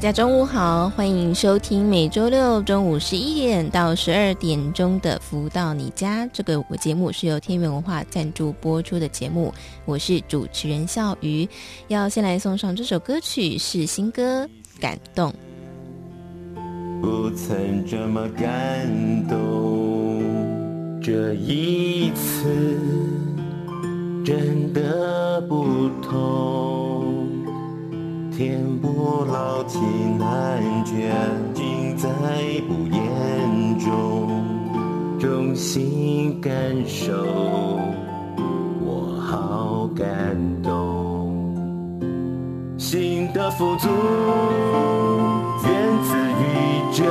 [0.00, 9.52] 大家中午好，欢迎收听每周六中午十一点到十二点钟的《福到你家》这个我节目是由天元文化赞助播出的节目，
[9.84, 11.46] 我是主持人笑鱼。
[11.88, 14.46] 要先来送上这首歌曲，是新歌
[14.80, 15.30] 《感动》。
[17.02, 20.22] 不曾这么感动，
[21.02, 22.48] 这一次
[24.24, 26.89] 真的不同。
[28.30, 31.12] 天不老，情难绝，
[31.52, 32.08] 尽在
[32.68, 34.44] 不言中。
[35.18, 36.52] 衷心感
[36.86, 37.12] 受，
[38.84, 40.70] 我好感动。
[42.78, 43.88] 心的富足，
[45.64, 47.04] 源自于这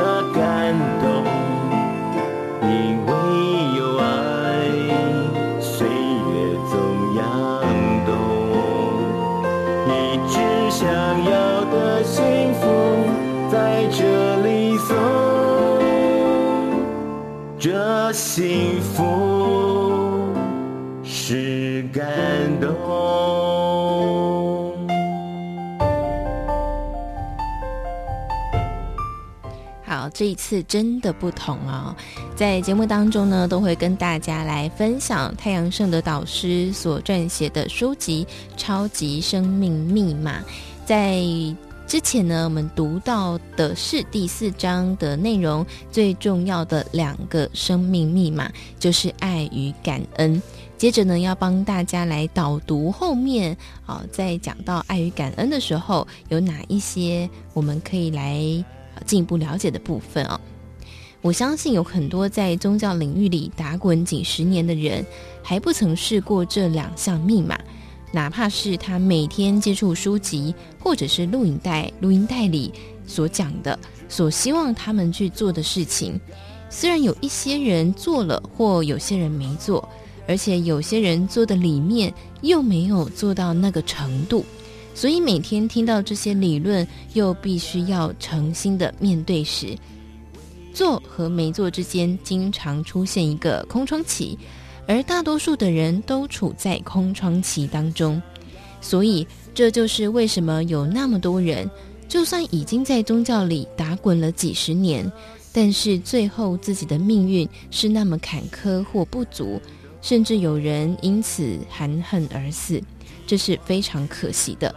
[18.12, 20.34] 幸福
[21.04, 22.04] 是感
[22.60, 22.76] 动。
[29.86, 31.96] 好，这一次真的不同哦。
[32.36, 38.26] 在节目当中呢，都会跟大家来分享太阳盛德导师所撰写的书籍
[38.58, 40.40] 《超级生命密码》。
[40.86, 41.22] 在
[41.90, 48.48] 之前呢，我们读到的是第四章的内容，最重要的两个生命密码
[48.78, 50.40] 就是爱与感恩。
[50.78, 58.40] 接着呢，要帮大家来导读后面啊，在讲到爱与感恩的时候，有哪一些我们可以来
[59.08, 60.40] 进一步了解的部分啊？
[61.24, 65.04] 我相信有很多在宗教领域里打滚几十年的人，
[65.42, 67.60] 还不曾试过这两项密码。
[68.12, 72.74] 哪怕是他每天接触书籍，或者是录影带、录音带里
[73.06, 73.78] 所讲的、
[74.08, 76.20] 所希望他们去做的事情，
[76.70, 79.88] 虽然有一些人做了，或有些人没做，
[80.28, 84.44] 而且有些人做的里面又没有做到那个程度，
[84.96, 89.78] 所以每天听到这些理论，又必须要诚心的面对时，
[90.74, 94.38] 做和没做之间，经常出现一个空窗期。
[94.90, 98.20] 而大多数的人都处在空窗期当中，
[98.82, 101.70] 所以这就是为什么有那么多人，
[102.08, 105.10] 就算已经在宗教里打滚了几十年，
[105.54, 109.62] 但是最后自己的命运是那么坎坷或不足，
[110.02, 112.82] 甚至有人因此含恨而死，
[113.28, 114.74] 这是非常可惜的。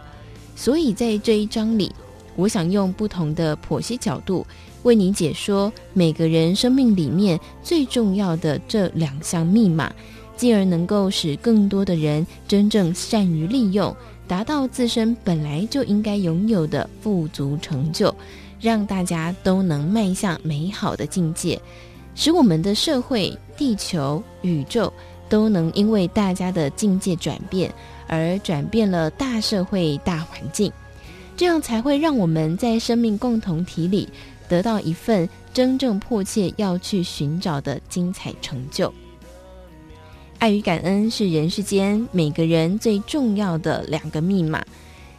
[0.55, 1.91] 所以在这一章里，
[2.35, 4.45] 我想用不同的剖析角度。
[4.83, 9.91] 为你解说每个人生命里面最重要的这两项密码，
[10.37, 13.95] 进而能够使更多的人真正善于利用，
[14.27, 18.13] 达到自身本来就应该拥有的富足成就，
[18.59, 21.59] 让大家都能迈向美好的境界，
[22.15, 24.91] 使我们的社会、地球、宇宙
[25.29, 27.73] 都能因为大家的境界转变
[28.07, 30.71] 而转变了大社会、大环境，
[31.37, 34.09] 这样才会让我们在生命共同体里。
[34.53, 38.93] 得到一份真正迫切要去寻找的精彩成就。
[40.37, 44.63] 爱与感恩是人世间每个人最重要的两个密码。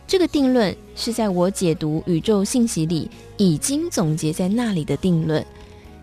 [0.06, 5.44] 这个定论是在我解读宇宙信息里已经总结在那里的定论。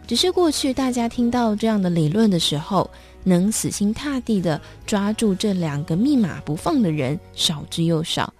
[0.05, 2.89] 只是过去大家听到这样的理论的时候，
[3.23, 8.33] 能死心塌地的抓住这两个密码不放的人少之又少。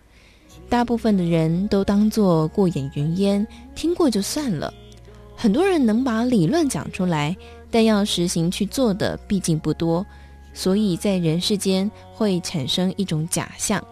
[0.67, 4.73] 大部分的人都当作过眼云烟，听过就算了。
[5.41, 7.35] 很多人能把理论讲出来，
[7.71, 10.05] 但要实行去做的毕竟不多，
[10.53, 13.83] 所以在人世间会产生一种假象。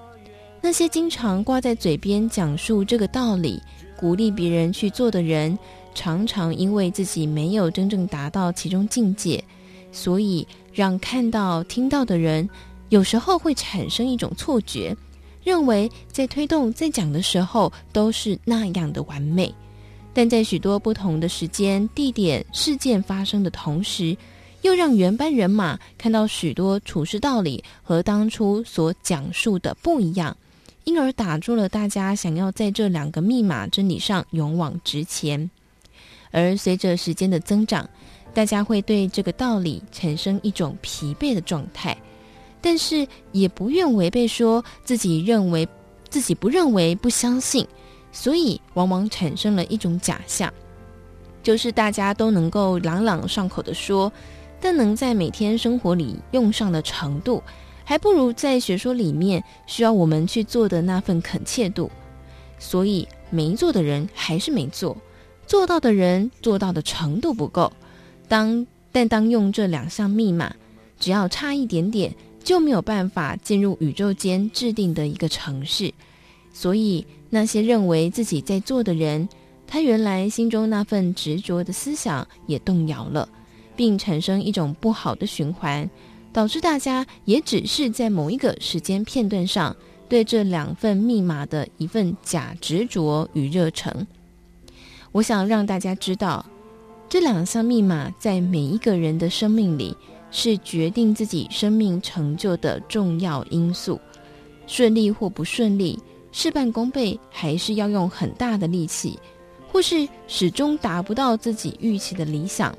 [0.62, 3.60] 那些经常挂在嘴边讲述这个道理、
[3.98, 5.58] 鼓励别人去做的人，
[5.96, 9.44] 常常因为自己没有真正达到其中境界，
[9.92, 12.48] 所以让看到、听到的人
[12.90, 14.96] 有时候会产生一种错觉，
[15.44, 19.52] 认为在推动、在讲的时候都是那样的完美。
[20.20, 24.18] 但在许多不同的时间、地点、事件发生的同时，
[24.64, 30.36] 又让原班人马看到许多处事道理和当初所讲述的不一样，
[30.84, 35.50] 因而打住了大家想要在这两个密码真理上勇往直前。
[36.32, 37.90] 而随着时间的增长，
[38.34, 41.98] 大家会对这个道理产生一种疲惫的状态，
[42.60, 45.66] 但是也不愿违背说自己认为
[46.10, 47.66] 自己不认为不相信，
[48.12, 50.52] 所以往往产生了一种假象，
[51.44, 54.12] 就是大家都能够朗朗上口的说，
[54.60, 57.42] 但能在每天生活里用上的程度，
[57.84, 61.90] 还不如在学说里面需要我们去做的那份恳切度，
[62.58, 64.98] 所以没做的人还是没做。
[65.48, 67.72] 做到的人做到的程度不够，
[68.28, 70.54] 当但当用这两项密码，
[71.00, 72.14] 只要差一点点，
[72.44, 75.94] 就没有办法进入宇宙间制定的一个程式。
[76.52, 79.28] 所以那些认为自己在做的人，
[79.68, 83.28] 他原来心中那份执着的思想也动摇了，
[83.76, 85.90] 并产生一种不好的循环，
[86.34, 89.76] 导致大家也只是在某一个时间片段上，
[90.08, 94.06] 对这两份密码的一份假执着与热诚。
[95.12, 96.46] 我想让大家知道，
[97.08, 99.96] 这两项密码在每一个人的生命里
[100.32, 104.00] 是决定自己生命成就的重要因素。
[104.68, 105.98] 顺利或不顺利，
[106.32, 109.18] 事半功倍，还是要用很大的力气，
[109.72, 112.76] 或是始终达不到自己预期的理想，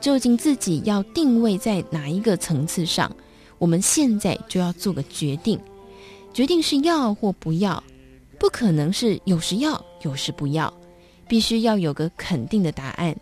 [0.00, 3.10] 究竟自己要定位在哪一个层次上？
[3.58, 5.58] 我们现在就要做个决定，
[6.32, 7.82] 决定是要或不要，
[8.38, 10.72] 不可能是有时要，有时不要。
[11.26, 13.16] 必须要有个肯定的答案，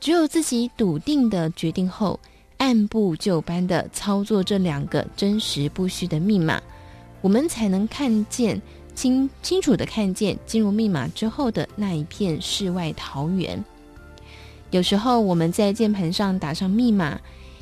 [0.00, 2.18] 只有自己笃定的决定后，
[2.56, 6.60] 按部就班的操作这两个真实不虚的密码，
[7.22, 8.60] 我们才能看见
[8.94, 13.64] 清清楚的看见进入密码之后的那一片世外桃源。
[14.70, 17.18] 有时候我们在键盘上打上密码，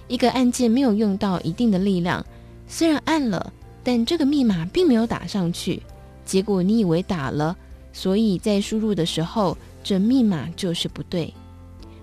[0.08, 2.24] 一个按键没有用到一定的力量，
[2.66, 3.52] 虽然按了，
[3.84, 5.82] 但这个密码并没有打上去，
[6.24, 7.56] 结果你以为打了。
[7.92, 11.32] 所以在输入的时候，这密码就是不对。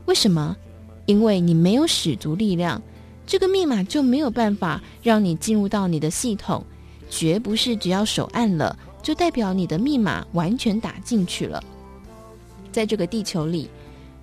[0.06, 0.56] 为什么？
[1.06, 2.82] 因为你没有使足力量，
[3.26, 6.66] 这个密码就没有办法让你进入到你的系统。
[7.10, 11.64] 绝不是只要手按了，就代表你的密码完全打进去了。
[12.72, 13.70] 在这个地球里，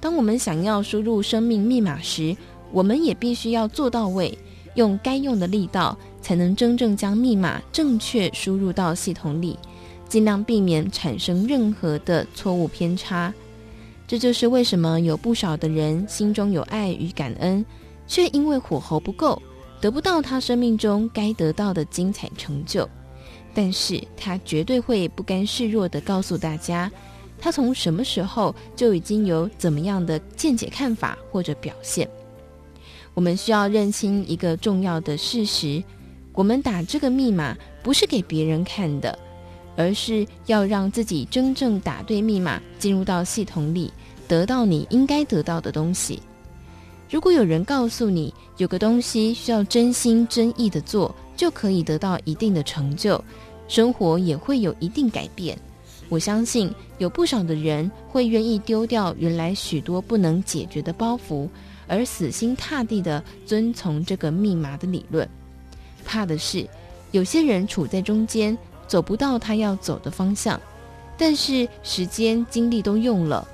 [0.00, 2.36] 当我们想要输入生命密码时，
[2.72, 4.36] 我们也必须要做到位，
[4.74, 9.58] 用该用的力道，才能真正将密码正确输入到系统里。
[10.06, 13.32] 尽量避免产生任何的错误偏差，
[14.06, 17.64] 这就是为什么有不少的人心中有爱与感恩，
[18.06, 19.42] 却因为火候不够，
[19.84, 22.88] 得不到他生命中该得到的精彩成就。
[23.52, 26.90] 但是他绝对会不甘示弱地告诉大家，
[27.38, 32.08] 他从什么时候就已经有怎么样的见解看法或者表现。
[33.12, 35.84] 我们需要认清一个重要的事实：
[36.32, 39.18] 我们打这个密码不是给别人看的。
[39.76, 43.92] 而是要让自己真正打对密码，进入到系统里，
[44.26, 46.22] 得到你应该得到的东西。
[47.14, 53.22] 如果有人告诉你有个东西需要真心真意的做，就可以得到一定的成就，
[53.68, 55.56] 生活也会有一定改变。
[56.08, 61.48] 我相信有不少的人会愿意丢掉原来许多不能解决的包袱，
[61.86, 65.28] 而死心塌地地遵从这个密码的理论。
[66.04, 66.68] 怕的是
[67.12, 68.58] 有些人处在中间。
[68.88, 70.60] 走不到他要走的方向，
[71.16, 73.46] 但是时间精力都用了，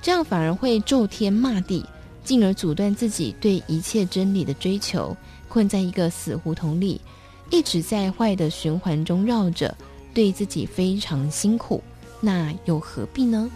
[0.00, 1.84] 这样反而会咒天骂地，
[2.28, 5.16] 进而阻断自己对一切真理的追求，
[5.48, 7.00] 困在一个死胡同里，
[7.48, 9.74] 一直在坏的循环中绕着，
[10.12, 11.82] 对自己非常辛苦，
[12.20, 13.50] 那又何必呢？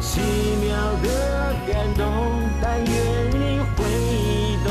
[0.00, 0.20] 奇
[0.64, 2.06] 妙的感动，
[2.62, 2.94] 但愿
[3.30, 3.82] 你会
[4.64, 4.70] 懂，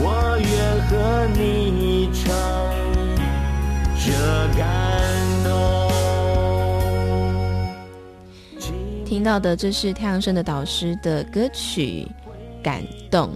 [0.00, 0.50] 我愿
[0.88, 2.24] 和你唱。
[4.02, 4.08] 这
[4.58, 4.64] 感
[9.10, 12.06] 听到的这是太阳神的导师的歌曲
[12.64, 13.26] 《感动》。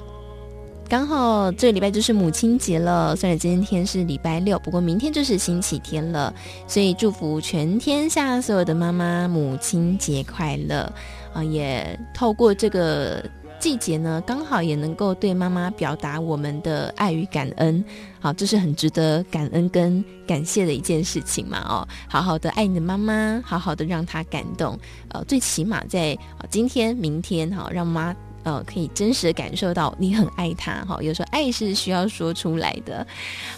[0.88, 6.32] 刚好这个礼拜就是母亲节了，虽然今天是礼拜六，不过明天就是星期天了，
[6.68, 10.88] 所以祝福全天下所有的妈妈母亲节快乐
[11.32, 11.42] 啊！
[11.42, 13.20] 也透过这个。
[13.60, 17.82] 季节呢，刚好也能够对妈妈表达我们的爱与感恩，
[18.20, 26.16] 好，这是很值得感恩跟感谢的一件事情嘛，哦，好好的爱你的妈妈，好好的让她感动，呃，最起码在
[26.50, 31.02] 今天、明天，哈，让妈呃，可以真实的感受到你很爱他哈。
[31.02, 33.06] 有时候爱是需要说出来的。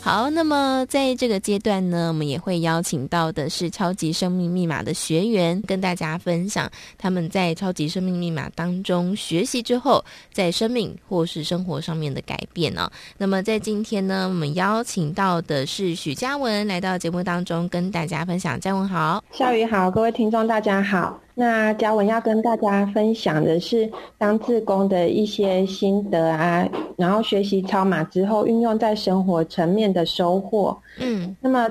[0.00, 18.58] 好，那么在这个阶段呢，我们也会邀请到的是超级生命密码的学员，跟大家分享他们在超级生命密码当中学习之后，在生命或是生活上面的改变呢、那么在今天呢，我们邀请到的是许嘉文来到节目当中，跟大家分享。
[18.60, 21.25] 嘉文好，夏雨好，各位听众大家好。
[21.38, 26.66] 那嘉文要跟大家分享的是当志工的一些心得啊，
[26.96, 30.74] 然后学习超码之后运用在生活层面的收获。
[30.98, 31.70] 嗯，那么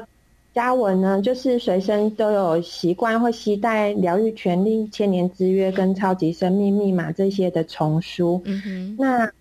[0.53, 8.39] 嘉文呢，就是随身都有习惯会携带《疗愈权利》《千年之约》跟《超级生命密码》这些的丛书。
[8.45, 9.31] 嗯哼，那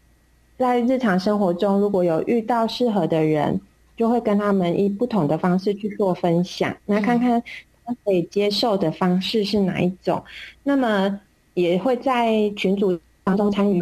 [0.56, 3.60] 在日常生活中，如果有遇到适合的人，
[3.94, 7.42] 就会跟他们以不同的方式去做分享，那看看。
[7.84, 10.22] 他可以接受的方式是哪一种？
[10.62, 11.20] 那么
[11.54, 13.80] 也会在群组当中参与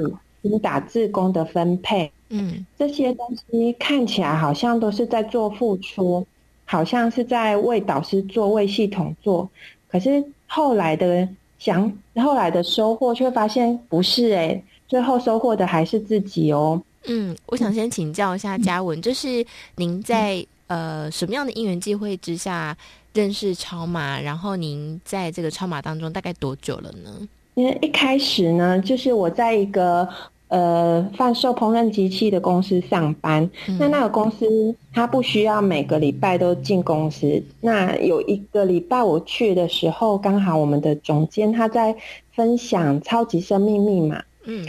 [0.60, 2.10] 打打志工的分配。
[2.30, 6.26] 嗯，这些东西看起来好像都是在做付出，
[6.64, 9.48] 好像是在为导师做、为系统做。
[9.88, 11.28] 可是后来的
[11.58, 16.80] 想，后来的收获却发现不是哎、欸，最后收获的还是自己哦。
[17.04, 19.44] 嗯，我想先请教一下嘉文，就是
[19.76, 22.76] 您在呃什么样的因缘际会之下？
[23.14, 27.28] 认识超马，然后您在这个超马当中大概多久了呢？
[27.52, 30.08] 因为一开始呢，就是我在一个
[30.48, 33.44] 呃贩售烹饪机器的公司上班。
[33.68, 37.42] 嗯、那那个公司它不需要每个礼拜都进公司。
[37.60, 41.94] 那有一个礼拜我去的时候，刚好我们的总监他在
[42.34, 44.18] 分享《超级生命密码》。
[44.44, 44.66] 嗯，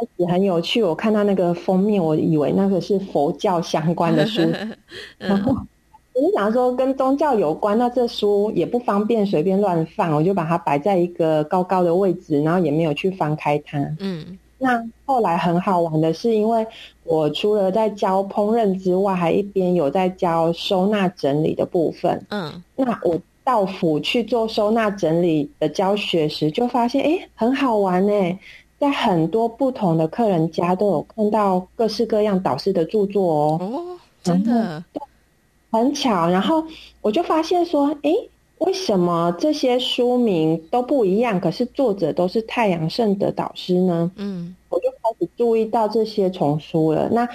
[0.00, 0.82] 那开始很有趣。
[0.82, 4.76] 我看到那个封面，我以为那个是佛教相关的书， 嗯、
[5.18, 5.54] 然后。
[6.18, 13.78] 我就想说，跟宗教有关，那这书也不方便随便乱放，我就把它摆在一个高高的位置，然后也没有去翻开它。
[14.00, 16.66] 嗯，那后来很好玩的是，因为
[17.04, 22.24] 我除了在教烹饪之外，还一边有在教收纳整理的部分。
[22.30, 28.38] 嗯，那我到府去做收纳整理的教学时，就发现，哎，很好玩呢，
[28.78, 33.58] 在很多不同的客人家都有看到各式各样导师的著作哦。
[33.60, 34.84] 哦，真的。
[35.72, 36.64] 很巧，然后
[37.02, 38.14] 我就发现说，诶，
[38.58, 44.10] 为什么这些书名都不一样，可是作者都是太阳盛德导师呢？
[44.16, 47.10] 嗯，我就开始注意到这些丛书了。
[47.10, 47.28] 那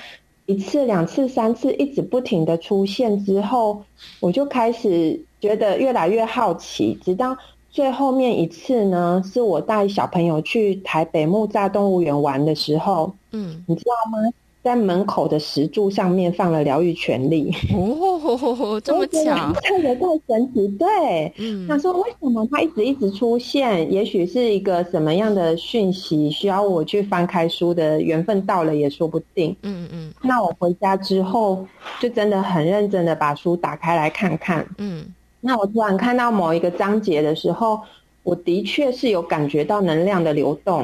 [0.47, 3.83] 一次、两次、三次，一直不停的出现之后，
[4.19, 7.37] 我就开始觉得越来越好奇，直到
[7.71, 14.17] 最后面一次呢，是我带小朋友去台北木栅动物园玩的时候，嗯，你知道吗？
[14.63, 20.67] 在门口的石柱上面放了疗愈权利哦， 这么巧，特别太神奇。
[20.77, 23.91] 对，嗯，他说为什么他一直一直出现？
[23.91, 29.55] 也许是一个什么样的讯息需要我去翻开书的缘分到了也说不定。
[29.63, 31.65] 嗯嗯，那我回家之后
[31.99, 34.63] 就真的很认真的把书打开来看看。
[34.77, 35.03] 嗯，
[35.41, 37.81] 那我突然看到某一个章节的时候，
[38.23, 40.83] 我的确是有感觉到能量的流动。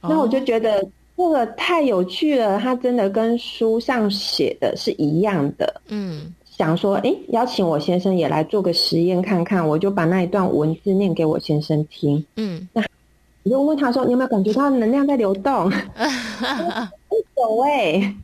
[0.00, 0.82] 哦，那我就觉得。
[1.20, 5.80] 这个太有趣了，它真的跟书上写的是一样的。
[5.88, 12.24] 嗯，想说，哎，邀请我先生也来做个实验看看，我就把那一段文字念给我先生听。
[12.36, 12.84] 嗯，那
[13.42, 15.68] 我就问他说：“你有没有感觉到能量在流动？”
[17.36, 18.14] 有哎，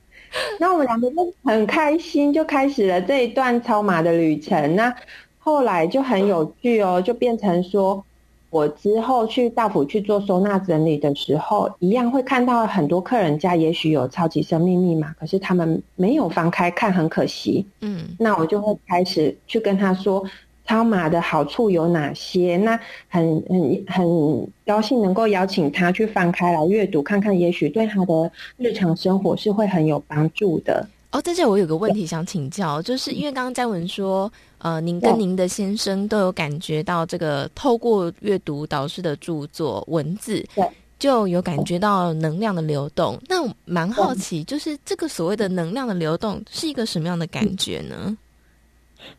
[0.61, 4.77] 那我们两个就很开心，就开始了这一段超马的旅程。
[4.77, 4.95] 那
[5.45, 8.03] 后来就很有趣哦，就变成说。
[8.51, 17.67] 我之后去大埔去做收纳整理的时候，一样会看到很多客人家也许有超级生命密码，可是他们没有翻开看，很可惜。
[17.81, 20.23] 嗯，那我就会开始去跟他说
[20.65, 22.57] 超码的好处有哪些。
[22.59, 30.87] 那很很很高兴能够邀请他去翻开来阅读看看，也许对他的日常生活是会很有帮助的。
[31.15, 40.69] 哦，在这我有个问题想请教，就是因为刚刚嘉文说，呃，您跟您的先生都有感觉到这个透过阅读导师的著作文字，对，
[40.99, 43.17] 就有感觉到能量的流动。
[43.29, 48.19] 那我蛮好奇，就是这个所谓的能量的流动是一个什么样的感觉呢？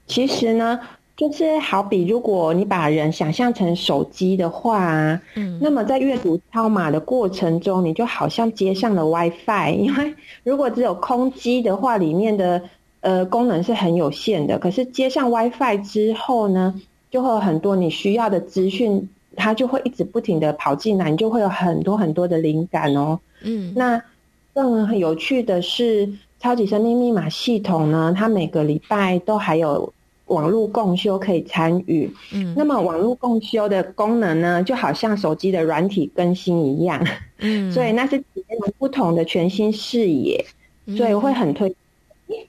[0.05, 0.77] 其实呢。
[1.17, 9.75] 就是好比，如果你把人想象成手机的话，嗯，那么在阅读超码的过程中，你就好像接上了 WiFi。
[9.77, 12.61] 因为如果只有空机的话，里面的
[12.99, 14.59] 呃功能是很有限的。
[14.59, 16.75] 可是接上 WiFi 之后呢，
[17.09, 19.07] 就会有很多你需要的资讯，
[19.37, 23.17] 它就会一直不停的跑进来，你就会有很多很多的灵感哦。
[23.41, 24.03] 嗯，那
[24.53, 26.09] 更有趣的是，
[26.41, 29.93] 超级生命密码系统呢，它每个礼拜都还有。
[30.27, 32.11] 网络共修可以参与。
[32.33, 37.05] 嗯，那么网络共修的功能呢，就好像手机的软体更新一样。
[37.39, 40.43] 嗯， 所以那是截然不同的全新视野，
[40.97, 41.75] 所以会很推。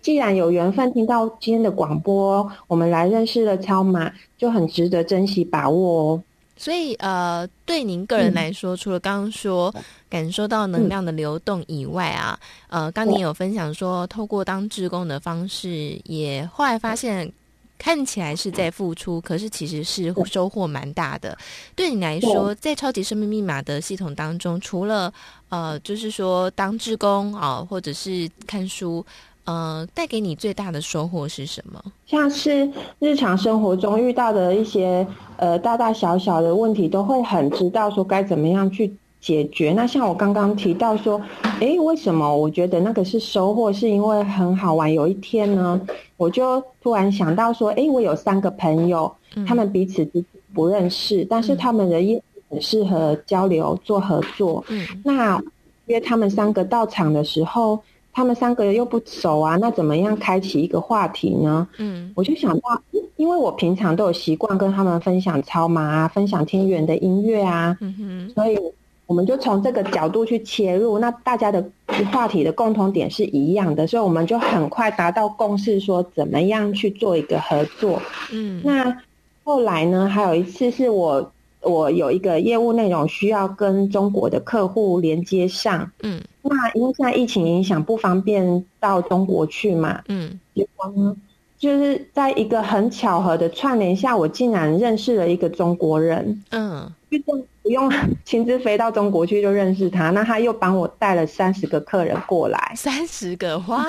[0.01, 6.23] 既然有缘分听到今天的广播，我们来认识了超马，就很值得珍惜把握哦。
[6.57, 9.75] 所以，呃，对您个人来说，嗯、除了刚刚说
[10.09, 12.41] 感受到能量的流动以外啊，
[12.71, 17.31] 嗯、呃，刚您有分享说，透过当志工的方式，也后来发现
[17.79, 21.37] 看起来是在付出，可是其实是收获蛮大的。
[21.75, 25.13] 对你来说，在超级生命密码的系统当中，除了
[25.49, 29.05] 呃，就是说当志工啊、呃，或者是看书。
[29.49, 31.81] 呃，带给你最大的收获是什么？
[32.05, 32.69] 像是
[32.99, 35.07] 日常生活中遇到的一些
[35.37, 38.93] 呃大大小小的问题，都会很知道说该怎么样去
[39.27, 39.73] 解决。
[39.73, 41.21] 那像我刚刚提到说，
[41.59, 43.73] 诶，为什么我觉得那个是收获？
[43.73, 44.93] 是因为很好玩。
[44.93, 45.81] 有一天呢，
[46.17, 49.13] 我就突然想到说，诶，我有三个朋友，
[49.45, 50.09] 他们彼此
[50.55, 54.65] 不认识，嗯、但是他们的业很适合交流做合作。
[54.69, 55.43] 嗯，那
[55.87, 57.83] 约他们三个到场的时候。
[58.19, 61.69] 他们三个人又不熟啊，那怎么样开启一个话题呢？
[61.77, 62.81] 嗯，我就想到，
[63.17, 68.59] 因为我平常都有习惯跟他们分享超马啊，分享天元的音乐啊，嗯哼，所以
[69.07, 71.65] 我们就从这个角度去切入，那大家的
[72.13, 78.01] 话题的共同点是一样的，所以我们就很快达到共识，说怎么样去做一个合作。
[78.33, 78.97] 嗯，那
[79.45, 81.33] 后来呢，还有一次是我。
[81.63, 91.17] 我有一个业务内容需要跟中国的客户连接上，嗯，那因为现在疫情影响不方便到中国去嘛，嗯，结果呢，
[91.59, 97.19] 就是在一个很巧合的串联下，我竟然认识了一个中国人，嗯，就
[97.63, 97.93] 不用
[98.25, 103.85] 亲自飞到中国去就认识他，那他又帮我带了三十个客人过来，三十个哇，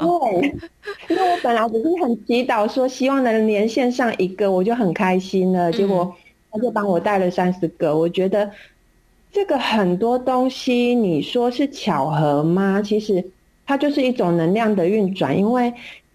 [0.00, 0.54] 对，
[1.08, 6.14] 因为我本来只是很祈祷说希望能连线上一个，我就很开心了，结果。
[6.50, 8.50] 他就帮我带了三十个，我觉得
[9.30, 12.80] 这个很多东西，你说是巧合吗？
[12.80, 13.22] 其实
[13.66, 15.70] 它就是一种能量的运转，因为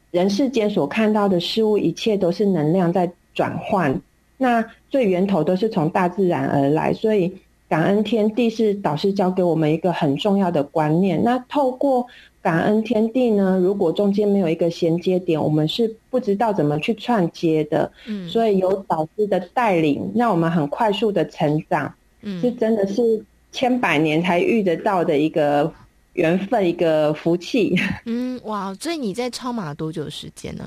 [0.09, 4.01] 人世间所看到的事物，一切都是能量在转换，
[4.37, 7.33] 那最源头都是从大自然而来，所以
[7.69, 11.23] 感恩天地是导师教给我们一个很重要的观念。
[11.23, 12.05] 那透过
[12.41, 17.89] 感恩天地呢，如果中间没有一个衔接点，我们是不知道怎么去串接的。
[18.05, 21.93] 嗯，所以有导师的带领，让我们很快速的成长。
[22.21, 25.71] 嗯，是真的是千百年才遇得到的一个
[26.13, 27.75] 缘分，一个福气。
[28.05, 30.65] 嗯，哇，所以你在超马多久时间呢？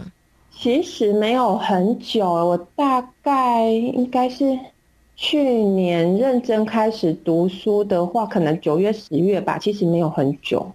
[0.59, 4.59] 其实没有很久，我大概应该是
[5.15, 9.59] 去年认真开始读书的话，可能九月、十月吧。
[9.59, 10.67] 其实没有很久。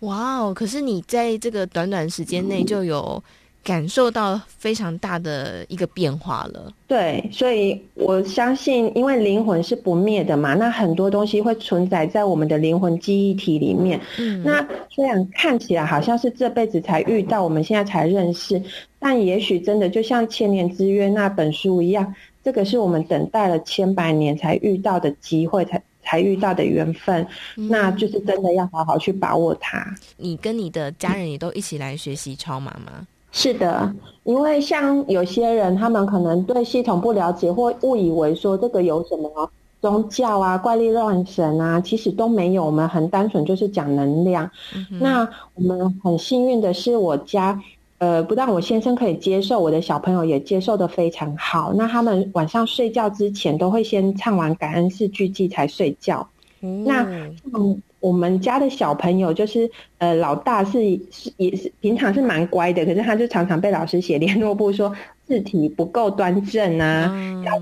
[0.00, 0.52] 哇哦！
[0.54, 3.22] 可是你在这个短短时间内就有
[3.62, 6.72] 感受到非常大的一个变化了。
[6.86, 14.00] 对，所以我相信，因为灵魂是不灭的嘛，那很多东西会存在在我们的灵魂记忆体里面。
[14.18, 18.62] 嗯，那虽然看起来好像是这辈子才遇到，我们现在才认识，
[18.98, 25.80] 但也许真的就像《千年之约》那本书一样，这个是我们等待了千百年才遇到的机会，才。
[26.02, 27.24] 才遇到的缘分，
[27.56, 29.94] 嗯，那就是真的要好好去把握它。
[30.16, 33.06] 你跟你的家人也都一起来学习超码吗？
[33.32, 42.64] 是的，因为像有些人，他们可能对系统不了解，或误以为说这个有什么宗教啊、怪力乱神啊，其实都没有。
[42.64, 44.50] 我们很单纯就是讲能量。
[44.74, 44.98] 嗯。
[45.00, 47.60] 那我们很幸运的是，我家。
[47.98, 51.70] 呃，不但我先生可以接受，我的小朋友也接受的非常好。
[51.74, 56.26] 那他们晚上睡觉之前都会先唱完感恩四句偈才睡觉。
[56.62, 64.92] 嗯、那像我们家的小朋友，就是呃，老大是是也是平常是蛮乖的，可是他就常常被老师写联络簿说
[65.26, 67.52] 字体不够端正啊，嗯、要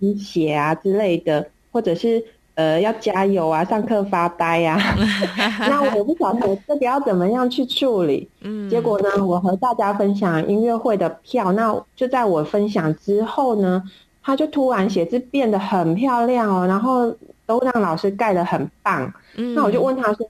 [0.00, 2.24] 写写啊之类的，或者是。
[2.56, 3.64] 呃，要加油啊！
[3.64, 4.96] 上课发呆呀、啊，
[5.70, 8.28] 那我不晓得这个要怎么样去处理。
[8.42, 13.82] 嗯，结果呢，我和大家分享音乐会的票，那就在我分享之后呢，
[14.22, 17.14] 他就突然写字变得很漂亮哦，然后
[17.50, 19.12] 都让老师盖得很棒。
[19.34, 20.24] 嗯，那我就问他说：“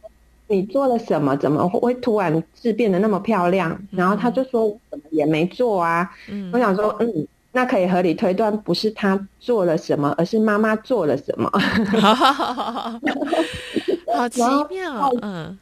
[0.49, 1.37] 你做了什么？
[1.37, 7.27] 怎么会突然字变得那么漂亮？”然后他就说：“我什么也没做啊。”嗯，我想说，嗯。
[7.53, 11.51] 那可以合理推断，不是他做了什么，而是妈妈做了什么。
[14.15, 15.59] 好奇妙，嗯，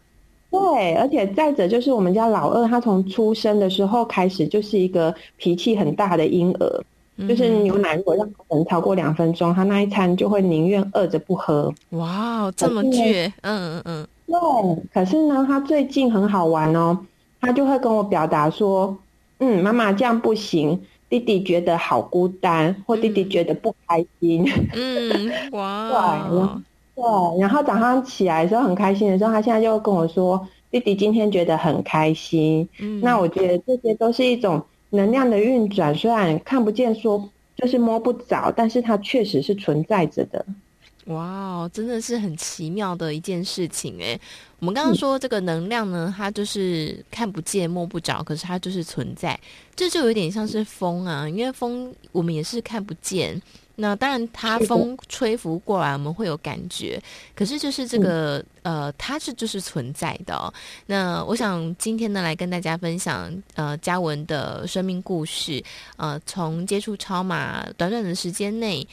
[0.50, 6.84] 对，而且再者就是我们家老二，他从出生的时候开始就是一个脾气很大的婴儿，嗯、
[7.26, 11.72] 就是牛奶如果让他等超过两分钟，他那一餐就会宁愿饿着不喝。
[11.90, 14.82] 哇，这么倔，嗯嗯嗯，对。
[14.92, 16.98] 可是呢，他最近很好玩哦，
[17.40, 18.96] 他就会跟我表达说。
[19.40, 24.44] 嗯，妈妈这样不行，弟弟觉得好孤单，或弟弟觉得不开心。
[24.74, 26.40] 嗯， 哇，对，
[26.96, 32.68] 对，然后早上起来的时候很开心的时候，他现在就跟我说，弟弟今天觉得很开心。
[32.80, 40.44] 嗯，那我觉得这些都是一种能量的运转，虽然看不见，说就是摸不着，但是它确实是存在着的。
[41.06, 44.20] 哇，真的是很奇妙的一件事情诶。
[44.58, 49.38] 我们刚刚说这个能量呢，它就是看不见摸不着，可是它就是存在。
[49.74, 53.40] 这就有点像是风啊，因为风我们也是看不见。
[53.80, 57.00] 那当然，它风吹拂过来，我们会有感觉。
[57.34, 60.52] 可是就是这个呃，它是就是存在的哦。
[60.84, 65.62] 那我想今天呢，来跟大家分享呃嘉文的生命故事。
[65.96, 68.86] 呃，从接触超马短短的时间内。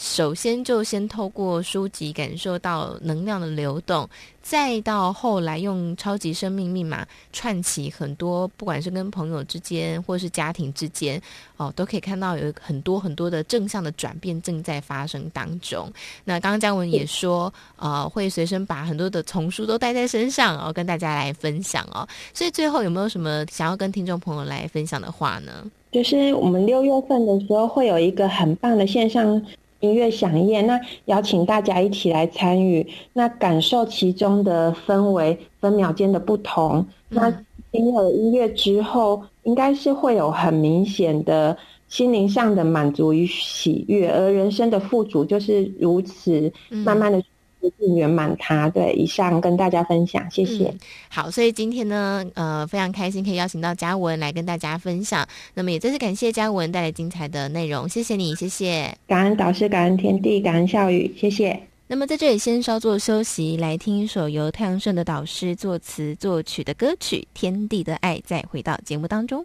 [0.00, 4.08] 首先就先透过书籍感受到能量的流动，
[4.40, 11.20] 再到后来用超级生命密码串起很多，不管是跟朋友之间或是家庭之间，
[11.58, 15.92] 哦，都可以看到有很多很多的正向的转变正在发生当中。
[16.24, 22.08] 那刚刚嘉文也说，呃，会随身把很多的丛书都带在身上，哦，跟大家来分享哦。
[22.32, 25.70] 所以最后有没有什么想要跟听众朋友来分享的话呢？
[25.92, 29.44] 就是我们六月份的时候会有一个很棒的线上。
[29.80, 36.86] 音乐响宴，那邀请大家一起来参与，那感受其中的氛围，分秒间的不同。
[37.10, 37.30] 嗯、那
[37.72, 41.56] 听了音乐之后，应该是会有很明显的
[41.88, 47.22] 心灵上的满足与喜悦，而人生的富足就是如此，慢慢的、
[47.62, 47.96] 嗯。
[47.96, 48.68] 圆满它。
[48.70, 50.68] 对，以上跟大家分享，谢谢。
[50.68, 55.26] 嗯、好，所以今天呢，呃，非常开心可以邀请到嘉文来跟大家分享。
[55.54, 58.96] 那么也再次感谢嘉文带来精彩的内容，谢谢你，谢谢。
[59.06, 61.60] 感恩导师，感恩天地，感恩笑语，谢谢。
[61.88, 69.44] 那么在这里先稍作休息，来听一首由太阳盛的导师作词作曲的歌曲《天地的爱》，再回到节目当中。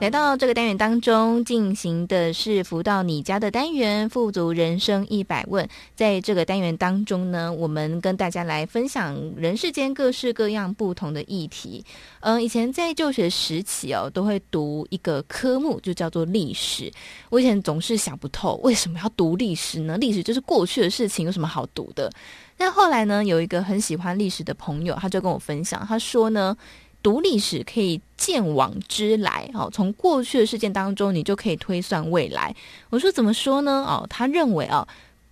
[0.00, 5.68] 来到这个单元当中，进行的是“福到你家”的单元“富足人生一百问”。
[5.94, 11.84] 在这个单元当中呢，我们跟大家来分享人世间各式各样不同的议题。
[12.20, 16.90] 嗯，以前在就学时期哦，都会读一个科目，就叫做历史。
[17.28, 19.98] 我以前总是想不透，为什么要读历史呢？
[19.98, 22.10] 历史就是过去的事情，有什么好读的？
[22.56, 26.56] 但后来呢，有一个很喜欢历史的朋友，他就跟我分享，他说呢。
[27.02, 32.54] 读历史可以鉴往知来，哦，从过去的事件当中，你就可以推算未来。
[32.90, 33.84] 我说怎么说呢？
[33.88, 34.86] 哦，他认为哦，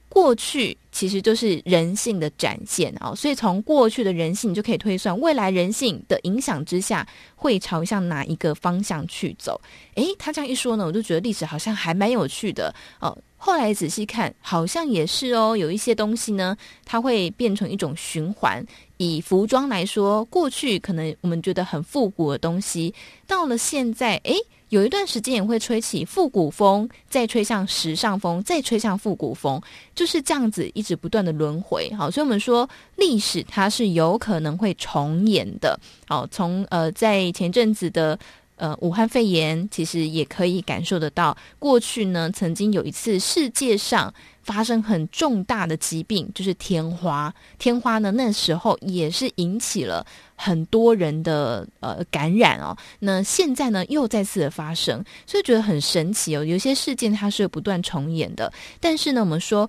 [0.09, 9.61] 过去其实就是人性的展现哦，所以从过去的人性，你就可以推算未来人性的影响之下会朝向哪一个方向去走。
[9.97, 13.17] 诶，他这样一说呢，我就觉得历史好像还蛮有趣的哦。
[13.37, 18.65] 后来仔细看，好像也是哦，有一些东西呢，它会变成一种循环。
[18.99, 22.95] 以服装来说，过去可能我们觉得很复古的东西，
[23.27, 24.37] 到了现在，诶，
[24.69, 29.59] 有一段时间也会吹起复古风，再吹向时尚风，再吹向复古风，
[29.95, 31.91] 就是这样子一直不断的轮回。
[31.97, 35.81] 好，所以我们说历史它是有可能会重演的。
[36.07, 38.19] 好，从呃在前阵子的。
[38.61, 44.13] 呃，武汉肺炎其实也可以感受得到，过去呢曾经有一次世界上
[44.49, 47.33] 发生很重大的疾病，就是天花。
[47.59, 50.05] 天花呢那时候也是引起了
[50.37, 52.75] 很多人的呃感染哦。
[53.01, 56.43] 那现在呢又再次的发生，所以觉得很神奇哦。
[56.43, 59.69] 有些事件它是不断重演的，但是呢我们说。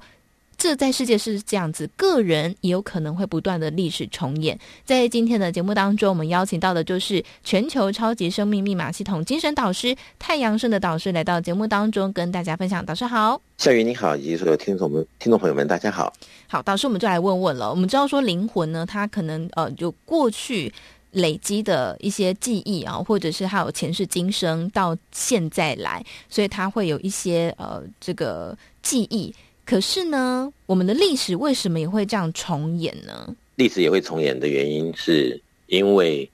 [0.59, 4.59] 这在世界是这样子，个人也有可能会不断的历史重演。
[4.83, 12.85] 在今天的节目当中，我们邀请到的就是全球超级生命密码系统精神导师太阳盛的导师来到节目当中，跟大家分享。
[12.85, 16.11] 导师好，夏雨你好，以及所有听众们、听众朋友们，大家好。
[16.47, 17.69] 好，导师，我们就来问问了。
[17.69, 20.69] 我们知道说灵魂呢，它可能呃，就过去
[21.11, 29.33] 累积的一些记忆啊，或者是还有前世今生到现在来，所以它会有一些呃，这个记忆。
[29.69, 33.35] 可是呢，我们的历史为什么也会这样重演呢？
[33.53, 36.27] 历史也会重演的原因，是因为，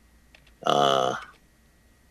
[0.62, 1.14] 呃，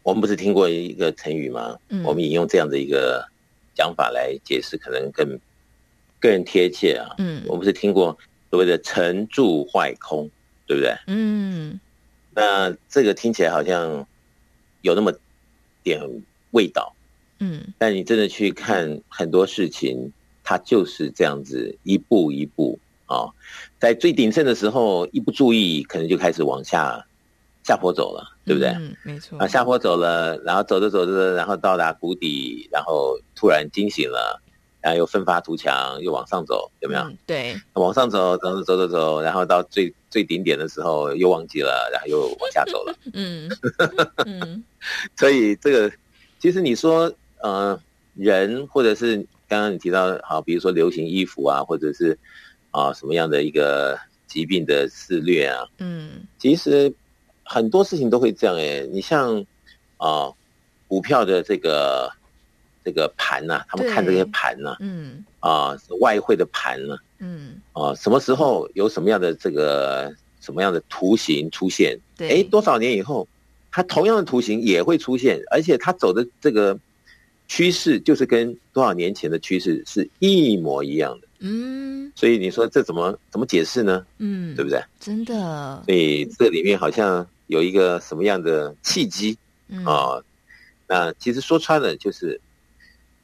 [0.03, 1.79] 我们不是听过一个成语吗？
[1.89, 3.27] 嗯，我们引用这样的一个
[3.75, 5.41] 讲法来解释，可能更
[6.21, 7.15] 更贴切啊。
[7.17, 8.15] 嗯，我们不是听过
[8.51, 10.29] 所谓的“成住坏空”，
[10.69, 10.95] 对不对？
[11.07, 11.81] 嗯，
[12.35, 14.07] 那这个听起来好像
[14.83, 15.11] 有那么
[15.83, 16.03] 点
[16.51, 16.95] 味道。
[17.39, 20.13] 嗯，但你真的去看很多事情。
[20.45, 23.35] 它就是这样子一步一步啊、哦，
[23.81, 27.05] 在最鼎盛的时候，一不注意，可能就开始往下
[27.65, 28.69] 下坡走了，对不对？
[28.69, 29.39] 嗯，没错。
[29.39, 34.41] 啊，下坡走了，然后走着走着，然后到达谷底，然后突然惊醒了，
[34.83, 37.01] 然后又奋发图强，又往上走，有没有？
[37.01, 42.95] 嗯、对，往上走，走走走走走，然后到最最顶点的时候又忘记了，然后又往下走了。
[43.15, 43.51] 嗯
[44.27, 44.65] 嗯，
[45.17, 45.91] 所以这个
[46.39, 47.81] 其实你说，呃，
[48.15, 49.27] 人或者是。
[49.47, 52.19] 刚刚你提到，好，比如说流行衣服啊，或者是
[52.71, 56.93] 啊什么样的一个疾病的肆虐啊，嗯，其实
[57.45, 58.87] 很多事情都会这样哎。
[58.91, 59.45] 你像
[59.99, 60.33] 啊
[60.89, 62.11] 股票的这个
[62.85, 71.99] 这个盘呐、啊，他们看这些盘呐、啊，嗯，啊外汇的盘呐、啊，嗯，啊什么时候有什么样的这个什么样的图形出现？
[72.19, 73.29] 哎，多少年以后，
[73.71, 76.79] 它同样的图形也会出现，而且它走的这个。
[77.47, 84.05] 趋势就是跟多少年前的趋势是一模一样的，嗯，所以你说这怎么怎么解释呢？
[84.19, 84.83] 嗯，对不对？
[84.99, 89.37] 真的，所以这里面好像有一个什么样的契机
[89.85, 90.23] 啊？
[90.87, 92.41] 那其实说穿了，就是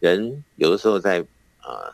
[0.00, 1.20] 人有的时候在
[1.61, 1.90] 啊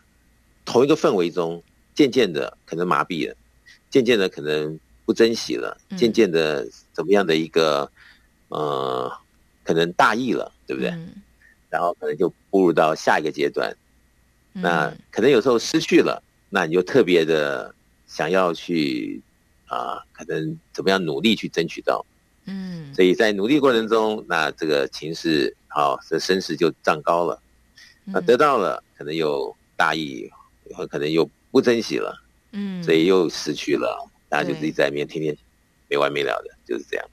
[0.65, 1.63] 同一个氛围中，
[1.95, 3.37] 渐渐的可能麻痹了，
[3.89, 7.91] 渐渐的可能不珍惜了，渐渐的怎么样的一个
[8.49, 9.11] 呃，
[9.65, 10.93] 可能大意了，对不对？
[11.77, 13.71] 然后可能就步入到下一个阶段，
[14.55, 17.75] 那可能有时候失去了，那你就特别的
[18.07, 19.21] 想要去
[19.67, 22.03] 啊，可能怎么样努力去争取到，
[22.47, 27.39] 嗯，所以在努力过程中，那这个情势好，这身势就涨高了，
[28.07, 30.31] 那得到了可能又大意，
[30.89, 32.19] 可能又不珍惜了，
[32.53, 35.37] 嗯，所以又失去了，大家就自己在里面天天
[35.91, 37.07] 没完没了的，就是这样。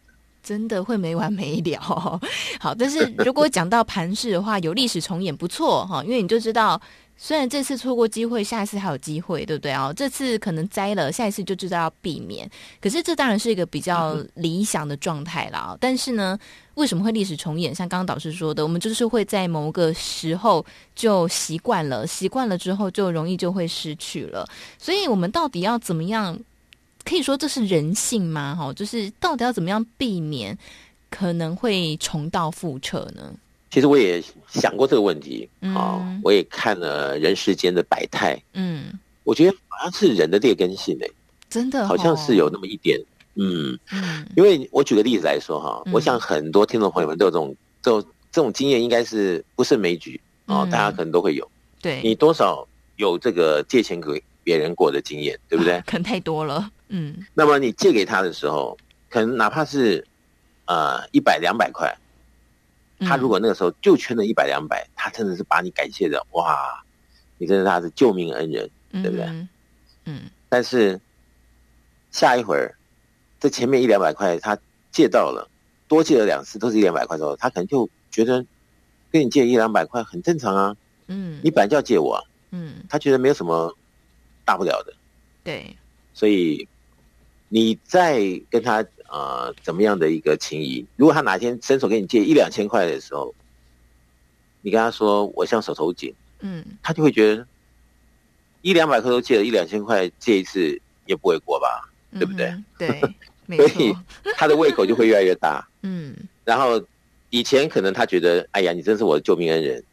[0.43, 1.79] 真的会没完没了，
[2.59, 6.79] 好，但是如果讲到盘势的话，有历史重演不错哈，因为你就知道
[7.15, 9.93] 虽然这次错过机会，下一次还有机会，对不对啊？
[9.93, 12.49] 这次可能栽了，下一次就知道要避免。
[12.81, 15.69] 可是这当然是一个比较理想的状态啦。
[15.71, 16.37] 嗯、但是呢，
[16.73, 17.73] 为什么会历史重演？
[17.73, 24.45] 像刚刚导师说的，我们就是会在某个时候就习惯了，习惯了之后就容易就会失去了。
[24.77, 26.37] 所以我们到底要怎么样？
[27.05, 28.55] 可以说这是人性吗？
[28.55, 30.57] 哈，就是到底要怎么样避免
[31.09, 33.33] 可能会重蹈覆辙呢？
[33.69, 41.11] 其实我也想过这个问题，啊、嗯，我也看了人世间的百态，嗯，我觉得好像是人的劣根性诶，
[41.49, 42.99] 真的、哦，好像是有那么一点，
[43.33, 51.49] 嗯，嗯，因为我举个例子来说哈，我想很多听众朋友们都有这种这种这种经验，应该是不胜枚举啊，大家可能都会有，
[51.81, 55.81] 对，你多少有这个借钱给别人过的经验，对不对？
[55.87, 58.77] 可能太多了，嗯，那么你借给他的时候，
[59.09, 60.05] 可能哪怕是
[60.65, 61.91] 呃一百两百块。
[62.99, 66.81] 他如果那个时候就缺了一百两百，他真的是把你感谢的哇，
[67.39, 69.25] 你真的他是救命恩人，对不对？
[69.25, 69.49] 嗯。
[70.05, 71.01] 嗯，但是
[72.11, 72.75] 下一会儿，
[73.39, 74.55] 这前面一两百块他
[74.91, 75.49] 借到了，
[75.87, 78.45] 多借了两次都是一两百块之后，他可能就觉得
[79.11, 80.77] 跟你借一两百块很正常啊。
[81.07, 82.23] 嗯，你本来就要借我啊。
[82.51, 83.75] 嗯，他觉得没有什么
[84.45, 84.93] 大不了的。
[85.43, 85.75] 对，
[86.13, 86.65] 所以
[87.53, 88.83] 你再跟他。
[89.13, 90.83] 呃，怎么样的一个情谊？
[90.95, 93.31] 如果他哪天伸手给你借一两千块的时候，
[94.63, 97.45] 你跟他说我像手头紧，嗯，他就会觉得
[98.63, 102.55] 一两百块都借了，一两千块借一次也不为过吧，嗯、对不对？
[102.75, 102.99] 对，
[103.55, 103.95] 所以
[104.35, 106.15] 他的胃口就会越来越大，嗯。
[106.43, 106.83] 然后
[107.29, 109.83] 以前可能他觉得，哎呀，你真是我的救命恩人，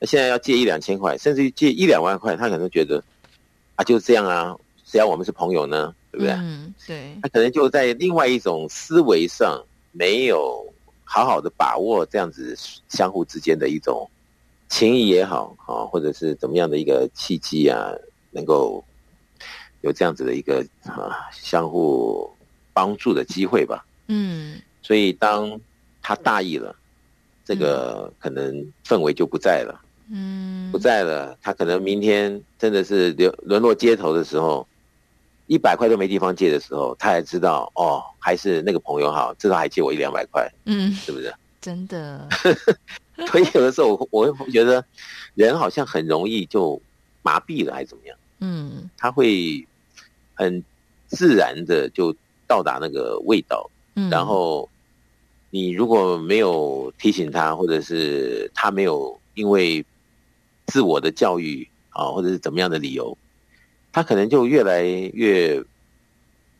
[0.00, 3.00] 那现在要借一两千块，甚至于借一两万块，他可能觉得
[3.76, 5.94] 啊，就是这样啊，谁要我们是朋友呢？
[6.16, 6.32] 对不对？
[6.32, 7.18] 嗯，对。
[7.22, 10.66] 他可能就在另外一种思维上没有
[11.04, 12.56] 好好的把握这样子
[12.88, 14.08] 相互之间的一种
[14.68, 17.90] 情谊也好，啊，或者是怎么样的一个契机啊，
[18.30, 18.82] 能够
[19.82, 22.30] 有这样子的一个啊相互
[22.72, 23.84] 帮助的机会吧。
[24.08, 24.58] 嗯。
[24.80, 25.60] 所以当
[26.00, 26.74] 他大意了，
[27.44, 29.84] 这个可能氛围就不在了。
[30.10, 30.72] 嗯。
[30.72, 34.66] 不在了，他可能明天真的是流沦落街头的时候。
[35.46, 41.32] 一百块都没地方借的时候，他还知道哦，还是那个朋友好，至少还借我一两百块，嗯，是不是？
[41.60, 42.28] 真的。
[43.30, 44.84] 所以有的时候我我会觉得，
[45.34, 46.80] 人好像很容易就
[47.22, 48.16] 麻痹了，还是怎么样？
[48.40, 49.66] 嗯，他会
[50.34, 50.62] 很
[51.08, 52.14] 自然的就
[52.46, 54.68] 到达那个味道，嗯，然后
[55.50, 59.84] 你如果没有提醒他，或者是他没有因为
[60.66, 63.16] 自我的教育啊，或者是怎么样的理由。
[63.96, 65.58] 他可能就越来越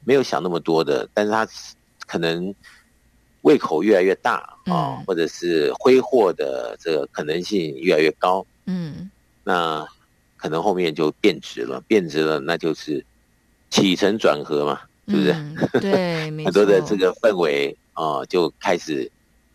[0.07, 1.47] 没有想那么多的，但是他
[2.07, 2.55] 可能
[3.43, 8.47] 胃口越来越大啊，嗯、或者是挥霍的这个可能性越来越高。
[8.65, 9.11] 嗯，
[9.45, 9.87] 那
[10.39, 13.05] 可能后面就变质了，变质了，那就是
[13.69, 15.33] 起承转合嘛，是不是？
[15.33, 19.13] 嗯、对， 很多的这个氛围啊，就开始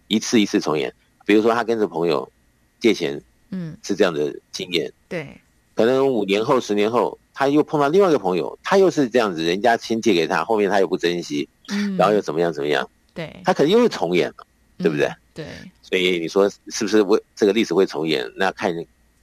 [0.08, 0.94] 一次一次重演。
[1.26, 2.32] 比如说，他跟着朋友
[2.80, 4.94] 借钱，嗯，是这样的经验。
[5.10, 5.36] 对，
[5.74, 7.18] 可能五年后、十年后。
[7.42, 12.88] 他又碰到另外一个朋友，他又是这样子，人家亲借给他，后面他又不珍惜，嗯，然后又怎么样怎么样？
[13.16, 14.46] 对，他可能又会重演了，
[14.78, 15.08] 对不对？
[15.08, 15.46] 嗯、对，
[15.82, 18.32] 所以你说是不是为这个历史会重演？
[18.36, 18.72] 那看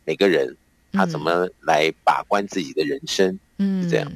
[0.04, 0.52] 每个人
[0.92, 4.12] 他怎么来把关自己的人生，嗯，是这样。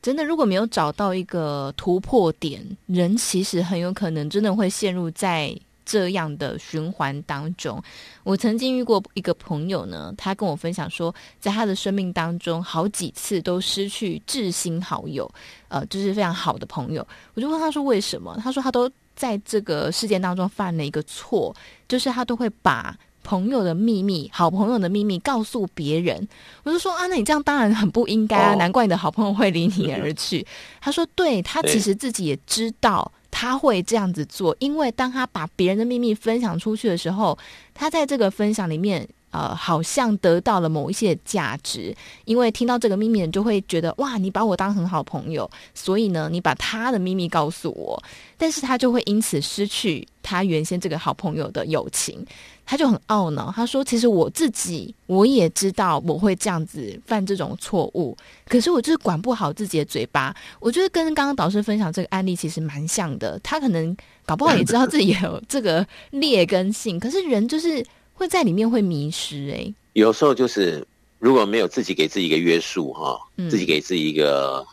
[0.00, 5.54] 真的，如果没有找到一个突破点，人其实很有可能真的会陷入在。
[5.84, 7.82] 这样的循环当中，
[8.24, 15.30] 我曾经遇过一个朋友呢，他跟我分享说，在他的生命当中，好几次都失去至亲好友，
[15.68, 17.06] 呃，就是非常好的朋友。
[17.34, 18.38] 我就问他说为什么？
[18.42, 21.54] 他说他都在这个事件当中犯了一个错，
[21.88, 26.26] 就是他都会把朋友的秘密、好朋友的秘密告诉别人。
[26.62, 30.46] 我就说啊，那你这样当然很不应该啊，难怪你的好朋友会离你而去。
[30.80, 33.10] 他说，对，他其实自己也知道。
[33.32, 37.36] 他会这样子做，因为当他把别人的秘密分享出去的时候，
[37.74, 41.96] 他在这个分享里面，呃，好像得到了某一些价值。
[42.26, 48.00] 因为听到这个秘密，人就会觉得哇，你把我当很好朋友，所以呢，你把他的秘密告诉我，
[48.36, 52.24] 但是他就会因此失去他原先这个好朋友的友情。
[52.64, 58.16] 他就很懊恼，他说：“其实我自己我也知道我会这样子犯这种错误，
[58.48, 60.34] 可是我就是管不好自己的嘴巴。
[60.58, 63.38] 我觉得跟刚刚导师分享这个案例其实蛮像的。
[63.40, 63.94] 他可能
[64.24, 69.52] 搞不好也知道自己有这个劣根性，可是人就是会在里面会迷失。
[69.54, 70.86] 哎，有时候就是
[71.18, 73.20] 如果没有自己给自己一个约束哈，
[73.50, 74.66] 自己给自己一个、嗯、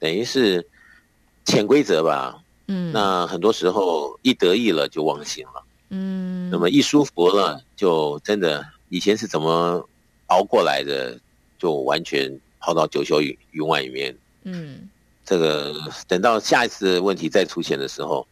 [0.00, 0.66] 等于是
[1.46, 2.38] 潜规则吧。
[2.66, 5.63] 嗯，那很多时候一得意了就忘形了。”
[5.94, 9.88] 嗯，那么一舒服了，就真的以前是怎么
[10.26, 11.16] 熬过来的，
[11.56, 14.12] 就完全抛到九霄云云外里面。
[14.42, 14.88] 嗯，
[15.24, 15.72] 这个
[16.08, 18.26] 等到下一次问题再出现的时候，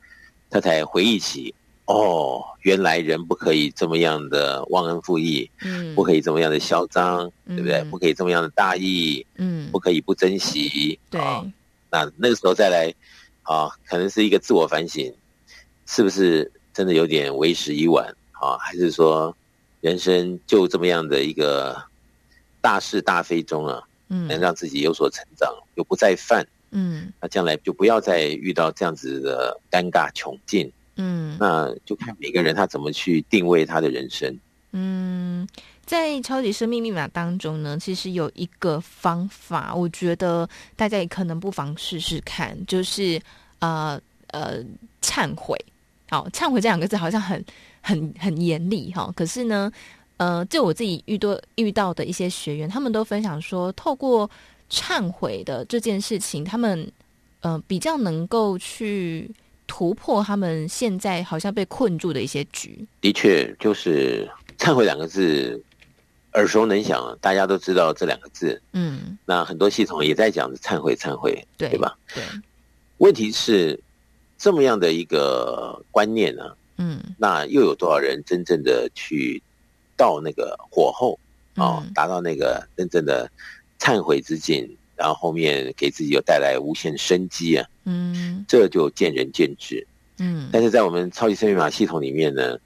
[0.51, 1.55] 他才回忆起，
[1.87, 7.85] 哦，原来人不可以这么样的忘恩负义，嗯，不可以这么样的嚣张，嗯、对不对？
[7.85, 11.21] 不可以这么样的大意，嗯，不可以不珍惜，对。
[11.91, 12.93] 那那个时候再来，
[13.43, 15.13] 啊，可能是一个自我反省，
[15.87, 18.57] 是不是真的有点为时已晚啊？
[18.59, 19.37] 还是说，
[19.81, 21.77] 人生就这么样的一个
[22.61, 34.39] 大是大非中啊，嗯，能让自己有所成长，又不再犯，嗯，那将来就不要再遇到这样子的尴尬窘境，嗯，那就看每个人他怎么去定位他的人生，
[34.73, 35.49] 嗯。
[35.85, 43.21] 在超级生命密码当中呢，其实有一个方法，我觉得大家也可能不妨试试看，就是
[43.59, 44.63] 呃呃
[45.03, 45.59] 忏悔。
[46.13, 47.43] 好，忏悔这两个字好像很
[47.81, 49.73] 很很严厉哈，可是呢，
[50.19, 54.31] 呃，就我自己遇多遇到的一些学员，他们都分享说，透过
[54.71, 56.87] 忏悔的这件事情，他们
[57.41, 59.31] 呃比较能够去
[59.67, 62.87] 突破他们现在好像被困住的一些局。
[63.01, 65.59] 的确，就是忏悔两个字。
[66.35, 68.59] 耳熟能详，大家都知道这两个字。
[68.73, 71.95] 嗯，那很多系统也在讲忏悔，忏悔，对，对吧？
[72.15, 72.23] 对。
[72.97, 73.79] 问题是
[74.43, 76.43] 这么样的一个观念呢？
[76.79, 79.41] 嗯，那又有多少人真正的去
[79.97, 81.17] 到那个火候
[81.55, 83.31] 啊，达到那个真正的
[83.79, 87.65] 忏悔之境，然后后面给自己又带来无限生机啊？
[87.85, 89.87] 嗯，这就见仁见智。
[90.19, 92.59] 嗯，但是在我们超级生命密码系统里面呢，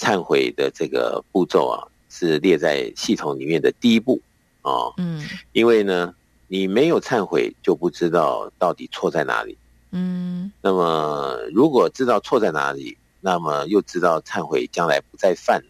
[0.00, 1.86] 忏悔的这个步骤啊。
[2.14, 4.20] 是列在系统里面的第一步
[4.60, 6.14] 啊，嗯，因为呢，
[6.46, 9.56] 你没有忏悔，就不知道到底错在哪里，
[9.92, 15.62] 嗯，那么如果知道错在哪里，那么又知道忏悔将来不再犯，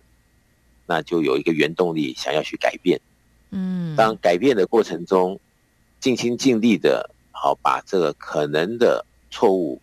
[0.86, 2.98] 那就有一个原动力想要去改变，
[3.50, 5.38] 嗯，当改变的过程中，
[6.00, 9.78] 尽心尽力的，好把这个可能的错误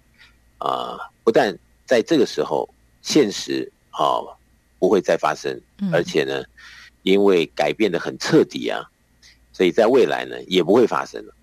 [0.57, 2.67] 啊，不但在这个时候
[3.01, 4.35] 现实好。
[4.81, 5.59] 不会再发生，
[5.91, 6.41] 而且呢，
[7.03, 8.79] 因为改变的很彻底啊，
[9.51, 11.33] 所以在未来呢也不会发生了。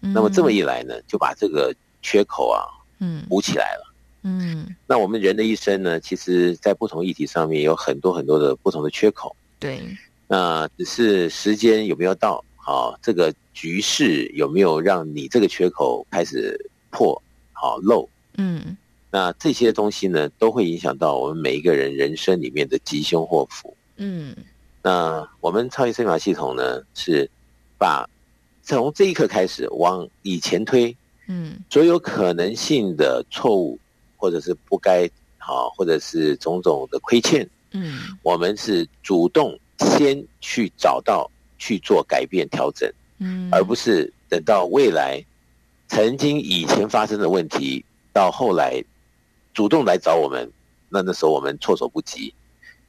[0.00, 1.72] 那么这么一来呢，就把这个
[2.02, 2.64] 缺口啊，
[2.98, 3.94] 嗯，补起来了。
[4.22, 9.34] 嗯，那我们人的一生呢，其实在不同议题上面有很多很多的不同的缺口。
[9.58, 9.80] 对，
[10.28, 12.44] 那只是时间有没有到？
[12.56, 17.20] 好，这个局势有没有让你这个缺口开始破？
[17.52, 18.08] 好漏？
[18.36, 18.76] 嗯。
[19.12, 23.76] 那这些东西呢，都会影响到我们每一个人人生里面的吉凶祸福。
[23.96, 24.36] 嗯，
[24.82, 27.28] 那我们超级生法系统呢，是
[27.76, 28.08] 把
[28.62, 30.96] 从这一刻开始往以前推，
[31.30, 33.78] 嗯，所有可能性的错误，
[34.16, 35.08] 或者是不该
[35.38, 45.24] 好，或者是种种的亏欠，嗯，我们是主动先去找到去做改变调整，嗯，而不是等到未来
[45.86, 48.82] 曾经以前发生的问题到后来。
[49.52, 50.48] 主动来找我们，
[50.88, 52.32] 那那时候我们措手不及，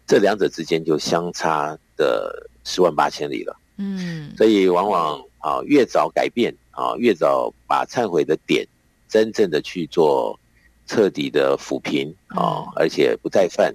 [0.05, 3.59] 这两者之间就相差的十万八千里了。
[3.77, 8.67] 嗯，所以往往啊，越早改变啊，越早把忏悔的点
[9.07, 10.39] 真正的去做
[10.87, 13.73] 彻底的抚平啊，而且不再犯，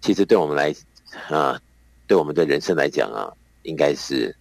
[0.00, 0.74] 其实对我们来
[1.28, 1.60] 啊，
[2.06, 3.32] 对我们的人生来讲啊，
[3.62, 4.34] 应该是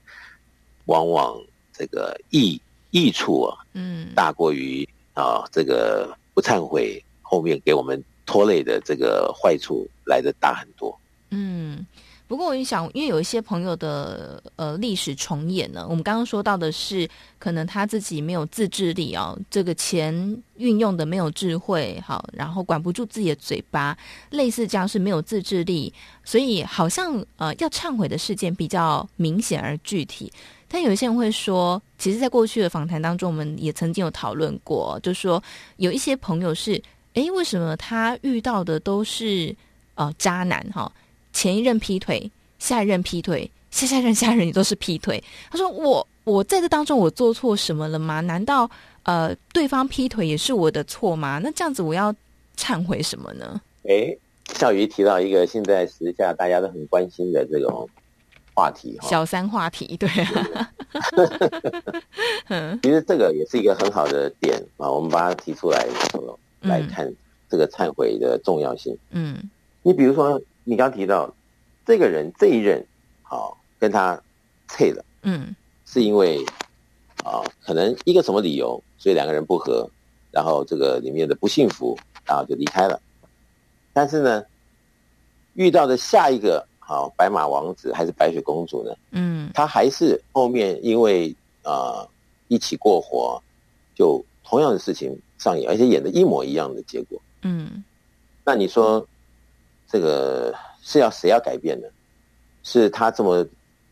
[0.85, 1.35] 往往
[1.73, 2.61] 这个益
[2.91, 7.03] 益处啊，嗯，大过于啊这个不忏悔。
[7.23, 10.99] 后面给我们拖累的这个坏处来的大很多。
[11.29, 11.85] 嗯，
[12.31, 17.05] 不过我也想，因为有一些朋友的呃历史重演呢，我们刚刚说到的是，
[17.37, 23.97] 可能他自己没有自制力哦，这个钱运用的没有智慧，好，然后管不住自己的嘴巴，
[24.29, 30.31] 类似这样是没有自制力，所以好像呃要忏悔的事件比较明显而具体。
[30.69, 35.43] 但有一些人会说，其实，在过去的访谈当中，我们也曾经有讨论过，就说
[35.75, 36.81] 有一些朋友是。
[37.13, 39.53] 哎，为什么他遇到的都是
[39.95, 40.89] 呃渣男哈？
[41.33, 45.23] 前一任劈腿，下一任劈腿，下下任下任也都是劈腿。
[45.49, 48.21] 他说我我在这当中我做错什么了吗？
[48.21, 48.69] 难道
[49.03, 51.39] 呃对方劈腿也是我的错吗？
[51.43, 52.13] 那这样子我要
[52.57, 53.61] 忏悔什么呢？
[53.83, 54.15] 哎，
[54.53, 57.89] 笑鱼提到一个现在时下大家都很关心的这种
[58.53, 60.69] 话题哈，小三话题对啊。
[62.83, 65.87] 其实这个也是一个很好的点啊，我们把它提出来。
[66.63, 67.11] 来看
[67.49, 68.95] 这个忏悔的重要性。
[69.09, 69.49] 嗯，
[69.81, 70.39] 你比如说，
[70.71, 71.29] 你刚提到
[71.85, 72.81] 这个人这一任，
[73.23, 74.17] 好跟他
[74.69, 75.53] 退了，嗯，
[75.85, 76.37] 是因为
[77.25, 79.85] 啊，可能一个什么理由，所以两个人不和，
[80.31, 82.97] 然后这个里面的不幸福，然后就离开了。
[83.91, 84.45] 但是呢，
[85.55, 88.95] 遇到的下一个好白马王子还是白雪公主呢？
[89.11, 92.09] 嗯，他还是后面因为啊、呃、
[92.47, 93.43] 一起过活，
[93.93, 97.21] 就同样的事情上演，而且演的一模一样的结果。
[97.41, 97.83] 嗯，
[98.45, 99.05] 那你说
[99.91, 101.87] 这个是要谁要改变呢？
[102.63, 103.45] 是他这么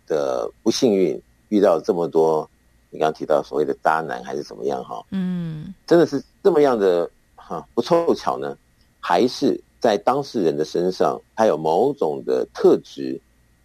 [0.08, 1.20] 的不幸运
[1.50, 2.47] 遇到这么多
[2.91, 4.84] 你刚刚提到所谓的渣男，还是怎么样？
[4.84, 8.58] 哈，嗯，真的是这么样的哈不凑巧呢？
[9.00, 13.20] 还是在当事人的身上，他有某种的特质，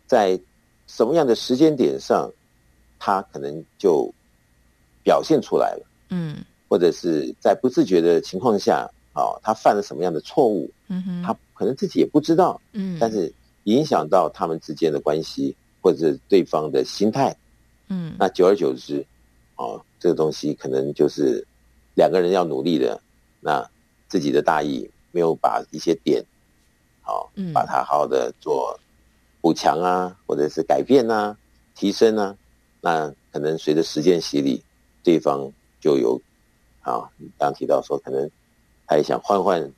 [0.07, 0.39] 在
[0.87, 2.31] 什么样的时间点上，
[2.99, 4.13] 他可能就
[5.03, 5.87] 表现出来了。
[6.11, 10.71] 嗯，或者是在不自觉的情况下，啊，他犯了什么样的错误？
[10.89, 12.61] 嗯哼，他可能自己也不知道。
[12.73, 17.35] 嗯，但是影响到他们之间的关系，或者是对方的心态。
[17.89, 19.07] 嗯，那久而久之，
[19.55, 21.47] 啊，这个东西可能就是
[21.95, 23.01] 两个人要努力的，
[23.41, 23.67] 那
[24.07, 24.91] 自己的大意。
[25.15, 26.21] 没有把一些点，
[27.01, 28.77] 好，把它好好的做
[29.41, 31.39] 补强啊，或者是改变啊、
[31.77, 32.37] 提升啊，
[32.81, 34.61] 那可能随着时间洗礼，
[35.05, 35.49] 对方
[35.81, 36.21] 就有，
[36.81, 37.09] 啊，
[37.39, 38.29] 刚提到说，可能
[38.87, 39.71] 他也想换换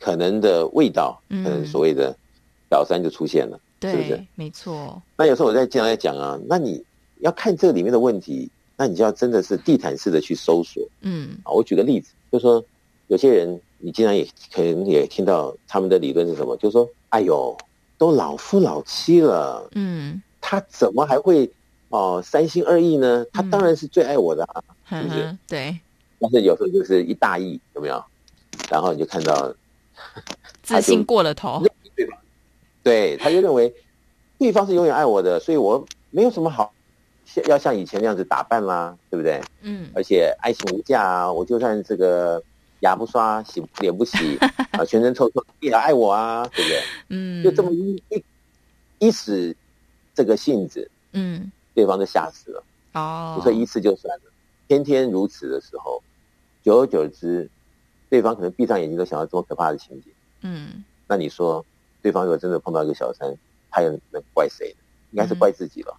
[0.00, 2.16] 可能的味道，可能所谓的
[2.70, 4.26] 小三就出现了，对，是不是？
[4.34, 5.02] 没错。
[5.16, 6.84] 那有时候我在经常在讲啊，那你
[7.20, 12.64] 要看这里面的问题，那你就要真的是地毯式的去搜索，嗯，啊，我举个例子，就是说
[13.08, 13.60] 有些人。
[13.78, 16.56] 你经常也可能也听到他们的理论是什么？
[16.56, 17.54] 就是说，哎呦，
[17.98, 21.50] 都老夫老妻了，嗯，他怎么还会
[21.90, 23.26] 哦三心二意呢？
[23.30, 25.36] 他当然是最爱我的啊，是不是？
[25.46, 25.78] 对。
[26.18, 28.02] 但是有时候就是一大意，有没有？
[28.70, 29.54] 然后你就看到
[30.62, 31.62] 自信过了头，
[31.96, 32.18] 对吧？
[32.82, 33.74] 对，他就认为
[34.38, 36.72] 对方是永远爱我的，所以我没有什么好
[37.24, 39.40] 像要像以前那样子打扮啦，对不对？
[39.62, 39.90] 嗯。
[39.94, 42.42] 而且爱情无价啊，我就算这个。
[42.80, 44.36] 牙不刷，洗脸不洗，
[44.72, 46.82] 啊，全身臭臭，你也爱我啊，对不对？
[47.08, 48.24] 嗯，就这么一一
[48.98, 49.56] 一时
[50.14, 52.62] 这个性子，嗯，对方就吓死了。
[52.92, 54.24] 哦，你说一次就算了，
[54.68, 56.02] 天天如此的时候，
[56.62, 57.48] 久而久之，
[58.14, 60.12] 对方可能闭上眼睛都想到这么可怕的情景。
[60.42, 61.66] 嗯，那你说，
[62.00, 63.36] 对方如果真的碰到一个小三，
[63.72, 64.76] 他又能怪谁呢？
[65.10, 65.96] 应该是怪自己了。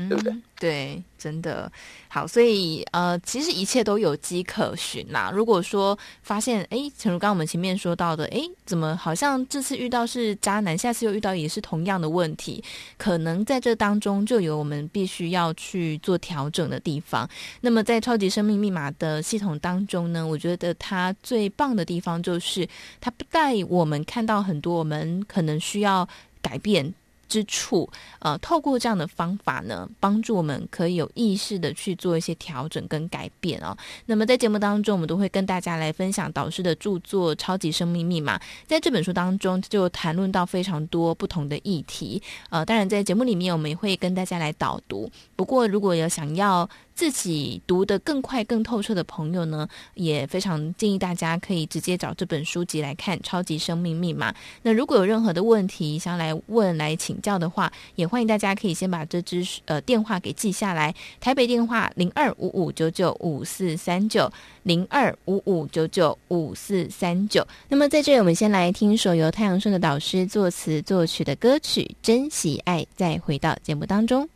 [0.00, 1.70] 嗯，对，真的
[2.06, 5.28] 好，所以呃，其实一切都有迹可循呐。
[5.34, 12.62] 如果说发现，哎，诚如刚刚我们前面说到的，哎，怎么好像这次遇到是渣男，下次又遇到也是同样的问题，
[12.96, 17.28] 可能在这当中就有我们必须要去做调整的地方。
[17.62, 22.68] 那么在超级生命密码的系统当中呢，我觉得它最棒的地方就是
[23.00, 26.08] 它不带我们看到很多我们可能需要
[26.40, 26.94] 改变
[27.28, 33.76] 之处，呃，透过这样的方法呢，帮助我们可以有意识的去做一些调整跟改变哦。
[34.06, 38.38] 那么在节目当中，我们都会跟大家来分享导师的著作《超级生命密码》。
[38.66, 42.20] 在这本书当中，就谈论到非常多不同的议题。
[42.50, 45.10] 呃，当然在节目里面，我们也会跟大家来导读。
[45.36, 54.32] 不过，如果有想要自己读得更快、更透彻的朋友呢，也非常建议大家可以直接找这本书籍来看《超级生命密码》。
[54.62, 60.94] 那如果有任何的问题想来问、来请教的话，也欢迎大家可以先把这支呃电话给记下来。
[61.20, 64.30] 台北电话零二五五九九五四三九
[64.62, 67.46] 零二五五九九五四三九。
[67.68, 74.28] 那么在这里，我们先来听一首由太阳顺的导师作词作曲的歌曲《珍惜爱》，再回到节目当中。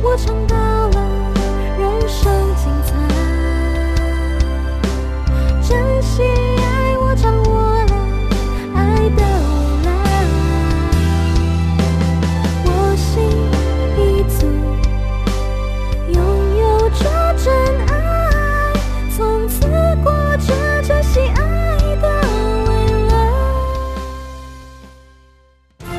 [0.00, 0.56] 我尝到
[0.88, 1.32] 了
[1.78, 2.47] 人生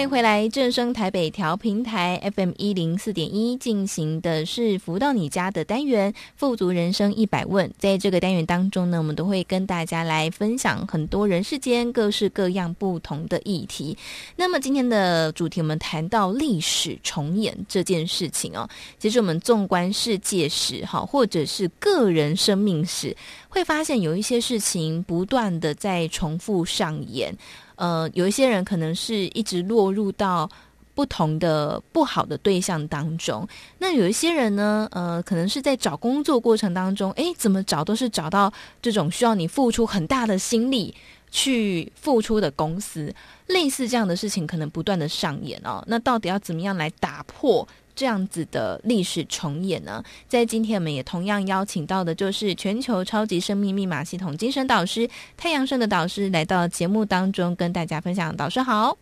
[0.00, 7.70] 欢迎回来，正声台北调频台 FM 一零四点一进行的是“福到你家”的单元“富足人生一百问”。
[7.78, 13.94] 在这个单元当中呢，我们都会跟大家来分享很多人世间各式各样不同的议题。
[14.36, 18.66] 那么今天的主题，我们谈到历史重演这件事情哦。
[18.98, 23.14] 其实我们纵观世界史，哈，或者是个人生命史，
[23.50, 27.36] 会发现有一些事情不断的在重复上演。
[27.80, 30.46] 呃，有一些人可能是一直落入到
[30.94, 33.48] 不同的不好的对象当中。
[33.78, 38.52] 那有一些人呢，呃，可能是在找工作过程当中，诶，怎么找都是找到
[38.82, 40.94] 这种需要你付出很大的心力
[41.30, 43.14] 去付出的公司，
[43.46, 45.82] 类似这样的事情可能不断的上演哦。
[45.86, 47.66] 那到底要怎么样来打破？
[47.94, 58.34] 这样子的历史重演呢，在今天我们也同样邀请到的，就是全球超级生命密码系统精神导师太阳盛的导师来到节目当中，跟大家分享。
[58.36, 58.96] 导师好，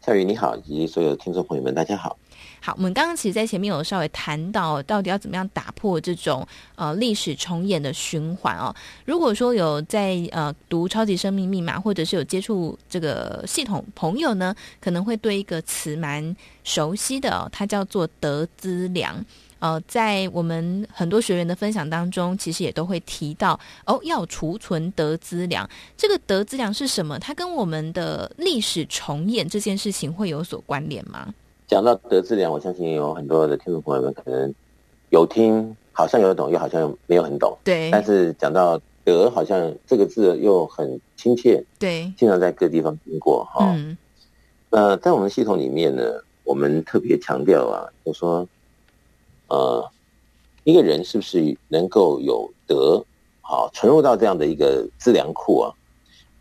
[0.00, 2.16] 夏雨你好，以及所有听众朋友们，大家好。
[2.64, 8.74] 好，我们刚刚其实，在前面有稍微谈到，到底要怎么样打破这种呃历史重演的循环哦。
[9.04, 19.22] 如果说有在呃读《超级生命密码》，或者是有接触这个系统朋友呢，可能会对一个词蛮熟悉的哦，它叫做德资粮。
[19.58, 25.68] 呃，在我们很多学员的分享当中，其实也都会提到哦，要储存德资粮。
[25.98, 27.18] 这个德资粮是什么？
[27.18, 31.28] 它跟我们的历史重演这件事情会有所关联吗？
[31.66, 34.54] 讲到德智良，我相信有很多的听众朋友们可能
[35.10, 37.56] 有听，好像有懂，又好像没有很懂。
[37.64, 37.90] 对。
[37.90, 41.64] 但是讲到德，好像这个字又很亲切。
[41.78, 42.12] 对。
[42.16, 43.72] 经常在各地方听过哈。
[43.74, 43.96] 嗯。
[44.70, 46.02] 呃，在我们系统里面呢，
[46.44, 48.46] 我们特别强调啊，就说，
[49.48, 49.88] 呃，
[50.64, 53.02] 一个人是不是能够有德，
[53.40, 55.72] 好存入到这样的一个资粮库啊？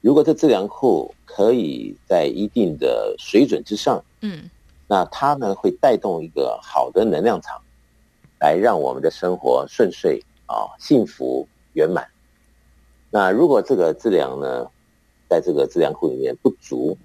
[0.02, 4.50] 如果这资粮库可以在一定的水准之上，嗯。
[4.88, 7.62] 那它呢，会带动一个好的能量场，
[8.40, 12.08] 来让我们的生活顺遂啊，幸福圆满。
[13.10, 14.68] 那如果这个质量呢，
[15.30, 16.98] 在这个质量库里面不足，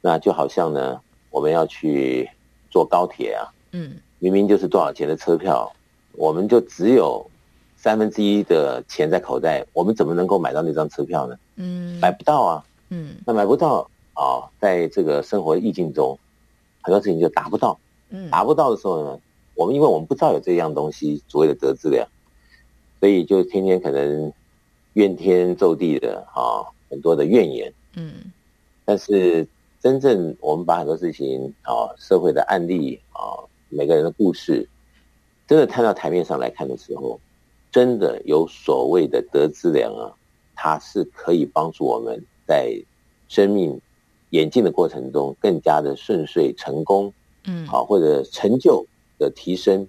[0.00, 1.00] 那就好像呢，
[1.30, 2.28] 我们要去
[2.70, 5.72] 坐高铁啊，嗯，明明就是多少钱的车票，
[6.12, 7.24] 我们就只有
[7.76, 11.36] 三分之一的钱在口袋，我们怎么能够买到那张车票呢？
[11.54, 16.18] 嗯，买不到啊，嗯，那买不到啊，在这个生活意境中。
[16.86, 17.76] 很多事情就达不到，
[18.10, 19.20] 嗯，达不到的时候呢，
[19.56, 22.06] 我们因为我们不知道有这样东西，所谓的德资良，
[23.00, 24.32] 所以就天天可能
[24.92, 28.30] 怨天咒地的啊，很多的怨言，嗯。
[28.84, 29.44] 但是
[29.80, 34.68] 真正我们把很多事情啊，社会的案例啊，每个人的故事，
[35.48, 37.18] 真的摊到台面上来看的时候，
[37.72, 40.14] 真的有所谓的德资良啊，
[40.54, 42.80] 它是可以帮助我们在
[43.26, 43.80] 生命。
[44.30, 47.12] 演进的过程中更加的顺遂成功，
[47.46, 48.84] 嗯，好，或者成就
[49.18, 49.86] 的提升，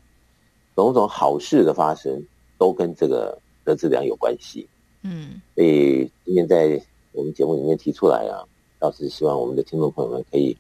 [0.76, 2.24] 种种好事的发生，
[2.58, 4.68] 都跟这个德智良有关系，
[5.02, 6.80] 嗯，所以今天在
[7.14, 8.46] 我们节目里面提出来啊，
[8.78, 10.56] 倒是希望我们的听众朋友们可以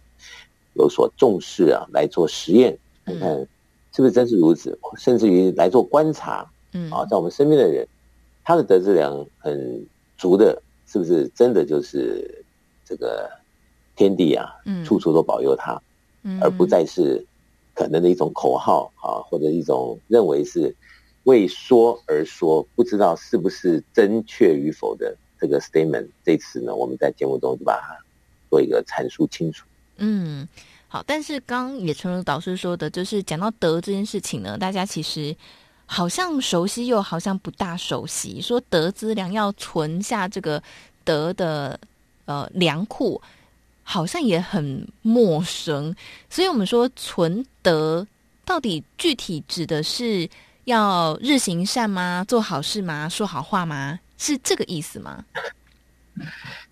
[0.73, 2.75] 有所重视啊，来做实验，
[3.05, 3.29] 看看
[3.93, 7.87] 是不是真是如此，甚至于来做观察，嗯，啊，在我们身边的人，
[8.43, 9.85] 他的德智良很
[10.17, 12.43] 足的，是不是真的就是
[12.83, 13.29] 这个？
[13.97, 15.81] 天地啊，处处都保佑他，
[16.21, 17.25] 嗯，而不再是
[17.73, 20.73] 可能的一种口号啊，或者一种认为是
[21.23, 26.07] 为说而说，不知道是不是正确与否的这个 statement。
[26.23, 27.97] 这次呢，我们在节目中就把它
[28.51, 29.65] 做一个阐述清楚。
[29.97, 30.47] 嗯，
[30.87, 31.03] 好。
[31.07, 35.35] 但是刚也诚如导师说的，就是讲到德这件事情呢，大家其实
[35.87, 38.39] 好像熟悉，又好像不大熟悉。
[38.39, 40.61] 说德资粮要存下这个
[41.03, 41.79] 德的
[42.25, 43.19] 呃粮库。
[43.89, 45.95] 好像也很陌生，
[46.29, 48.05] 所以我们说存德
[48.43, 50.29] 到底具体指的是
[50.65, 52.25] 要日行善吗？
[52.27, 53.07] 做好事吗？
[53.07, 53.97] 说好话吗？
[54.17, 55.23] 是这个意思吗？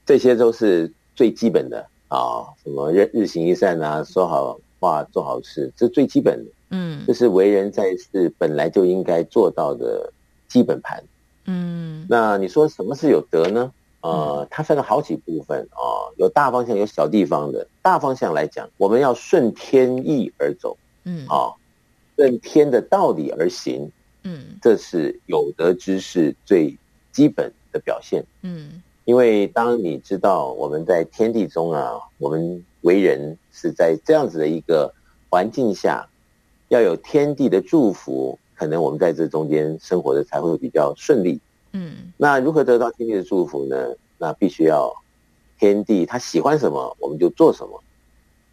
[0.05, 6.51] 这些都是最基本的啊、哦，什么日日行一善啊，说好话，做好事，这最基本的。
[6.71, 10.11] 嗯，这是为人在世本来就应该做到的
[10.49, 11.01] 基本盘。
[11.45, 13.71] 嗯，那你说什么是有德呢？
[14.05, 17.67] 呃，它分了好几部分啊、呃，有大方向，有小地方的。
[17.81, 21.53] 大方向来讲，我们要顺天意而走，嗯，啊，
[22.15, 23.91] 顺天的道理而行，
[24.23, 26.77] 嗯，这是有德之士最
[27.11, 34.93] 基本的表现，嗯，因为当你知道我们在天地中啊，我们为人是在这样子的一个
[35.29, 36.07] 环境下，
[36.69, 41.39] 要有天地的祝福，可能我们在这中间生活的才会比较顺利。
[41.75, 43.93] 嗯，那如何得到天地的祝福呢？
[44.17, 44.95] 那必须要
[45.59, 47.83] 天地他喜欢什么，我们就做什么，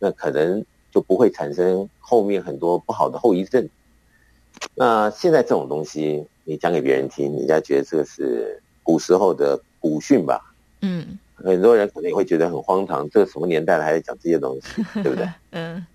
[0.01, 3.69] 那可能就不会产生后面很多不好的后遗症。
[4.75, 10.53] 那现在这种东西，你讲给别人听，人家觉得这个是古时候的古训吧？
[10.81, 15.29] 嗯，很多人可能也会觉得很荒唐，这个什么年代了还在讲这些东西， 对不对？
[15.51, 15.87] 嗯。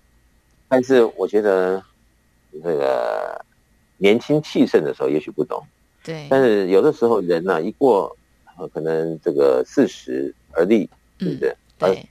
[0.66, 1.82] 但是我觉得，
[2.52, 3.44] 这个
[3.98, 5.62] 年轻气盛的时候，也许不懂。
[6.08, 8.16] 对，但是有的时候人呢、啊，一过
[8.72, 10.88] 可能这个四十而立，
[11.18, 11.54] 对不对？
[11.78, 12.08] 对，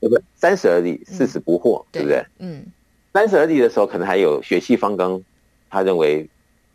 [0.00, 0.22] 对不对？
[0.34, 2.26] 三十而立，四十不惑，对不对？
[2.40, 2.66] 嗯，
[3.12, 5.22] 三十而立的时候，可能还有血气方刚，
[5.70, 6.28] 他认为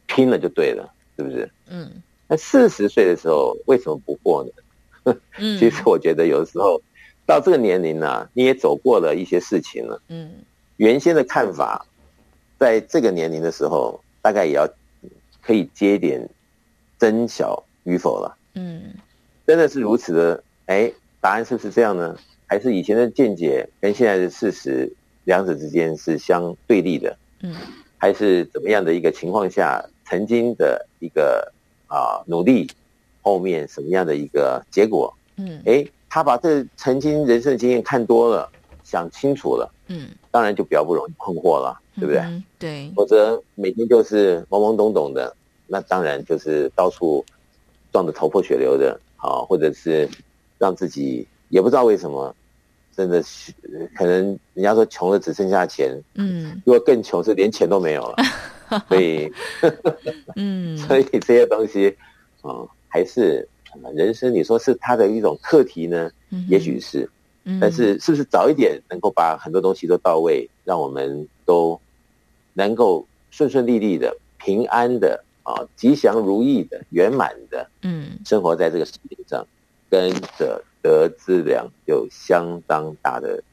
[0.05, 1.51] 拼了就对了，是不是？
[1.69, 2.01] 嗯。
[2.29, 4.51] 那四十岁的时候，为什么不惑呢？
[5.37, 6.81] 嗯，其实我觉得有的时候
[7.25, 10.01] 到这个年龄呢、啊，你也走过了一些事情了。
[10.07, 10.31] 嗯，
[10.77, 11.85] 原先的看法，
[12.57, 14.65] 在这个年龄的时候，大概也要
[15.41, 16.29] 可以接一点
[16.99, 18.37] 真小与否了。
[18.55, 18.93] 嗯，
[19.45, 20.43] 真的是如此的？
[20.65, 20.91] 哎，
[21.21, 22.17] 答案是不是这样呢？
[22.45, 24.91] 还是以前的见解跟现在的事实
[25.25, 27.17] 两者之间是相对立的？
[27.41, 27.53] 嗯，
[27.97, 31.51] 还是怎么样的一个情况下，曾经的一个
[31.87, 32.69] 啊努力，
[33.21, 35.13] 后面什么样的一个结果？
[35.35, 38.49] 嗯，哎，他把这曾经人生的经验看多了，
[38.83, 42.19] 想清楚了，嗯，当然就比较不容易困惑了，对不对？
[42.21, 45.35] 嗯、对，否则每天就是懵懵懂懂的，
[45.67, 47.23] 那当然就是到处
[47.91, 50.09] 撞得头破血流的，啊，或者是
[50.57, 51.27] 让自己。
[51.49, 52.35] 也不知道为什么，
[52.93, 53.53] 真的是
[53.95, 58.17] 可能人家说穷的只剩下钱，嗯，如果更穷是连钱都没有了，
[58.89, 59.31] 所以，
[60.35, 61.87] 嗯， 所以这些东西，
[62.41, 63.47] 啊、嗯，还是
[63.95, 66.11] 人生你说是他的一种课题呢？
[66.31, 67.09] 嗯、也许是，
[67.45, 71.79] 嗯，但是是不是早一点能够把很多东西都到位，让我们都
[72.51, 79.47] 能够顺顺利利的、平安的啊，吉祥如意的、圆满的，嗯，生活在这个世界上，
[79.89, 80.61] 跟着。
[80.79, 83.43] 德资良有相当大的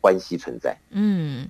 [0.00, 0.74] 关系存在。
[0.88, 1.46] 嗯，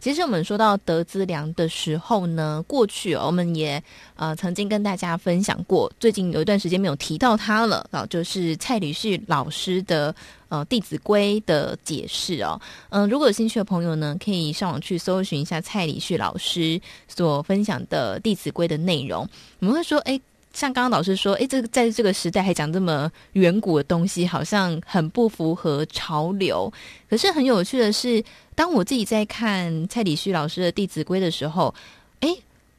[0.00, 3.82] 其实我们说到德资良的时候呢，过去我们也
[4.14, 10.14] 呃曾经跟大家分享过，最近有一段时间没有提到他了啊，就是蔡礼旭老师的
[10.48, 12.60] 呃《弟子规》的解释哦。
[12.90, 19.28] 嗯、如果有兴趣的朋友呢，可以上网去搜寻一下蔡礼旭老师所分享的《弟子规》的内容。
[19.58, 20.20] 我们会说，哎。
[20.52, 26.72] 像刚刚老师说，哎，这个在这个时代还讲这么远古的东西，好像很不符合潮流。
[27.08, 28.22] 可是很有趣的是，
[28.54, 31.72] 当我自己在看蔡礼旭老师的《弟子规》的时候，
[32.20, 32.28] 哎，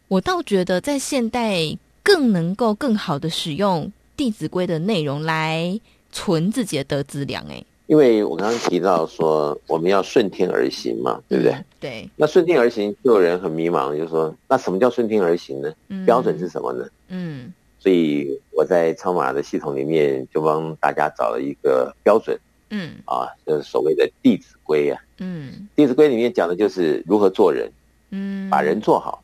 [0.10, 3.86] 我倒觉得在现代更能够更好的使用
[4.18, 5.80] 《弟子规》的内容来
[6.12, 7.46] 存自己的德资粮。
[7.50, 11.54] 哎，因为我刚刚提到说我们要顺天而行嘛，对不对？
[11.54, 12.10] 嗯、对。
[12.18, 15.72] 那顺天而行，就有人很迷茫，就说那什么叫顺天而行呢？
[15.88, 16.86] 嗯、标准是什么呢？
[17.08, 17.54] 嗯。
[17.80, 22.38] 所以我在超马的系统里面就帮大家找了一个标准，
[22.72, 27.72] 嗯，啊，就是所谓的《弟子规》啊，嗯，《弟子规》里面讲的就是如何做人，
[28.10, 29.24] 嗯，把人做好。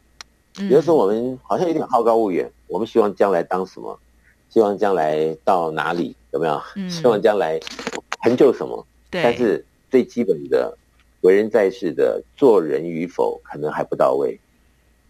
[0.57, 3.99] 有的时候我们好像有点好高骛远，我们希望将来当什么？
[4.47, 6.15] 希望将来到哪里？
[6.31, 6.61] 有没有？
[6.89, 7.59] 希望将来
[8.23, 8.87] 成就什么？
[9.11, 9.21] 对。
[9.21, 10.77] 但是最基本的
[11.19, 14.39] 为人在世的做人与否，可能还不到位。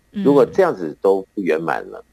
[0.09, 2.03] 如果这样子都不圆满了。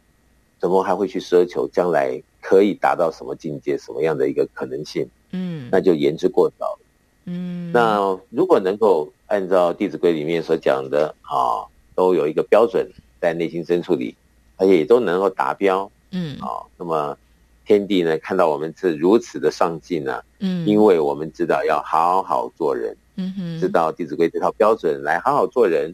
[0.62, 5.04] 怎么还会去奢求将来可以达到什么境界，什么样的一个可能性？
[5.32, 6.78] 嗯，那就言之过早。
[7.24, 12.88] 嗯，那如果能够按照《弟子规》里面所讲的啊，都有一个标准
[13.20, 14.14] 在内心深处里，
[14.56, 15.90] 而且也都能够达标。
[16.12, 17.18] 嗯，啊，那么
[17.66, 25.92] 天地呢，看到我们是如此的上进呢，嗯，因为我们知道要好好做人，嗯哼，知道《弟子规》这套标准来好好做人，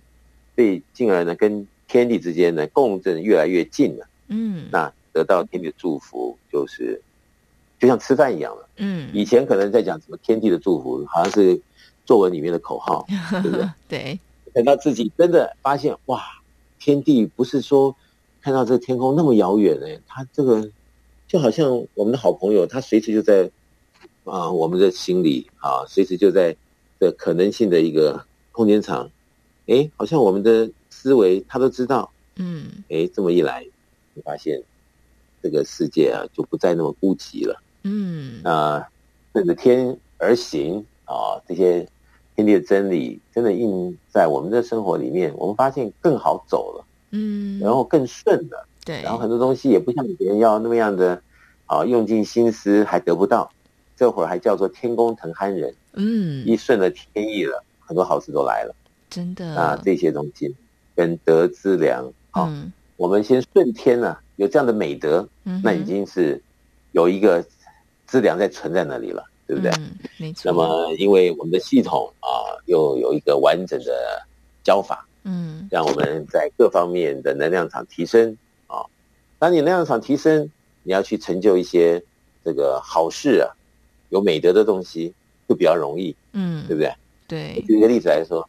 [0.55, 4.07] 所以进而呢，跟天地之间呢共振越来越近了。
[4.29, 7.01] 嗯，那得到天地的祝福，就是
[7.79, 8.68] 就像吃饭一样了。
[8.76, 11.61] 嗯，以前可能在讲什么天地的祝福，好像是
[12.07, 13.05] 作文里面的口号，
[13.43, 13.70] 对不对？
[13.89, 14.20] 对。
[14.55, 16.22] 等到自己真的发现，哇，
[16.79, 17.95] 天地不是说
[18.41, 20.68] 看到这个天空那么遥远哎，他这个
[21.29, 23.51] 就好像我们的好朋友，他随时就在
[24.24, 26.57] 啊我们的心里啊，随时就在
[26.99, 29.11] 的可能性的一个空间场，
[29.66, 32.11] 哎，好像我们的思维他都知道。
[32.37, 33.64] 嗯，哎，这么一来。
[34.23, 34.62] 发现
[35.43, 37.62] 这个世界啊，就不再那么孤寂了。
[37.85, 38.89] 嗯啊，
[39.33, 41.87] 顺着天而行啊，这些
[42.35, 46.85] 天地的真理真的应在我们的生活里面，我们发现更好走了。
[47.11, 48.66] 嗯，然后更顺了。
[48.85, 51.23] 对，然后很多东西也不像别人要那么样的
[51.66, 53.51] 啊，用尽心思还得不到，
[53.97, 55.75] 这会儿还叫做天公腾憨人。
[55.95, 58.75] 嗯，一顺了天意了，很多好事都来了。
[59.09, 60.55] 真的啊，这些东西
[60.95, 62.47] 跟德资良啊。
[62.51, 65.26] 嗯我们先顺天呢、啊，有这样的美德，
[65.62, 66.42] 那已经是
[66.90, 67.42] 有一个
[68.07, 69.70] 资粮在存在那里了，对不对？
[69.78, 70.51] 嗯、没错。
[70.51, 74.20] 那么，因为我们的系统啊，又有一个完整的
[74.64, 78.36] 教法，嗯，让我们在各方面的能量场提升
[78.66, 78.82] 啊。
[79.38, 80.51] 当你能量场提升，
[80.82, 82.03] 你要去成就一些
[82.44, 83.46] 这个好事啊，
[84.09, 85.14] 有美德的东西，
[85.49, 86.92] 就比较容易，嗯，对不对？
[87.28, 87.62] 对。
[87.64, 88.44] 举一个例子来说。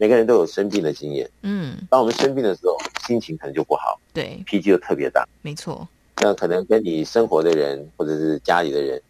[0.00, 2.74] 每个人都有生病的经验，嗯，当我们生病的时候，
[3.06, 5.86] 心情可能就不好，对，脾气就特别大，没错。
[6.22, 9.02] 那可能跟你生活的人或者是家里的人，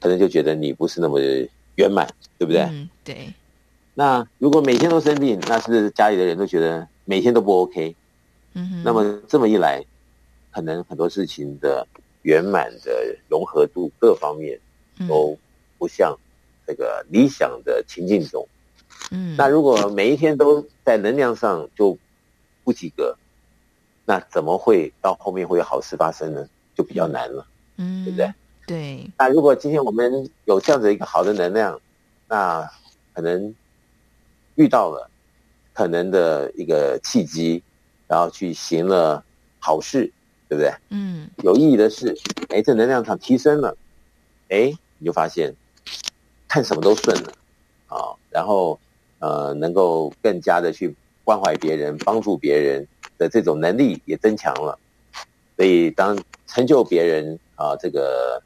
[0.00, 1.18] 可能就觉得你不是那么
[1.74, 2.06] 圆满，
[2.38, 2.62] 对不对？
[2.70, 3.34] 嗯，对。
[3.94, 7.96] 那如果每天都生病，那是不是家里的人都觉得每天都不 OK？
[8.54, 8.82] 嗯哼。
[8.84, 9.84] 那么这么一来，
[10.52, 11.84] 可能很多事情的
[12.22, 12.92] 圆满的
[13.28, 14.56] 融合度各方面
[15.08, 15.36] 都
[15.78, 16.16] 不像
[16.64, 18.46] 这个理想的情境中。
[19.10, 19.36] 嗯。
[19.36, 21.96] 那如果每一天都在能量上就
[22.64, 23.16] 不及格，
[24.04, 26.48] 那怎么会到后面会有好事发生呢？
[26.74, 27.46] 就比较难了。
[27.76, 28.34] 嗯，对不对？
[28.66, 29.10] 对。
[29.18, 31.80] 那如果今天我们有这样子一个好的能量，
[32.28, 32.70] 那
[33.14, 33.54] 可能
[34.56, 35.10] 遇到了
[35.72, 37.62] 可能的一个契机，
[38.06, 39.24] 然后去行了
[39.58, 40.12] 好事，
[40.48, 40.72] 对不对？
[40.90, 41.30] 嗯。
[41.42, 42.16] 有意义的事，
[42.48, 43.76] 哎，这能量场提升了，
[44.48, 45.54] 哎，你就发现
[46.48, 47.32] 看什么都顺了
[47.88, 48.78] 啊，然后
[49.26, 52.86] 呃，能够更加的去关怀别人、帮助别人
[53.18, 54.78] 的这种能力也增强了，
[55.56, 56.16] 所以当
[56.46, 57.38] 成就别人。
[57.56, 58.42] 啊，这个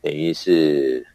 [0.00, 1.06] 等于是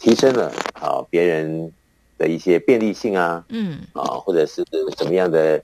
[0.00, 1.70] 提升了啊别人
[2.18, 4.64] 的一些便利性啊，嗯，啊，或者是
[4.96, 5.62] 怎么样的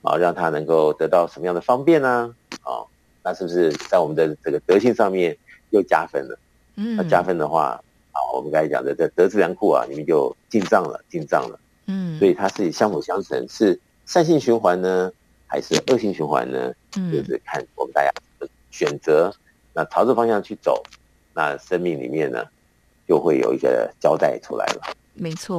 [0.00, 2.32] 啊，让他能够得到什么样的方便呢？
[2.62, 2.86] 啊，
[3.24, 5.36] 那是不是在我们的这个德性上面
[5.70, 6.38] 又加分了？
[6.76, 7.82] 嗯，那加分的话，
[8.12, 11.58] 啊，我们刚才讲的这德智良库啊，你们就进账了，进账了。
[11.86, 15.10] 嗯，所以它是相辅相成，是善性循环呢，
[15.46, 16.72] 还是恶性循环呢？
[16.96, 19.32] 嗯，就是看我们大家的选择。
[19.74, 20.82] 那朝着方向去走，
[21.32, 22.44] 那生命里面呢，
[23.08, 24.94] 就会有一个交代出来了。
[25.14, 25.58] 没错，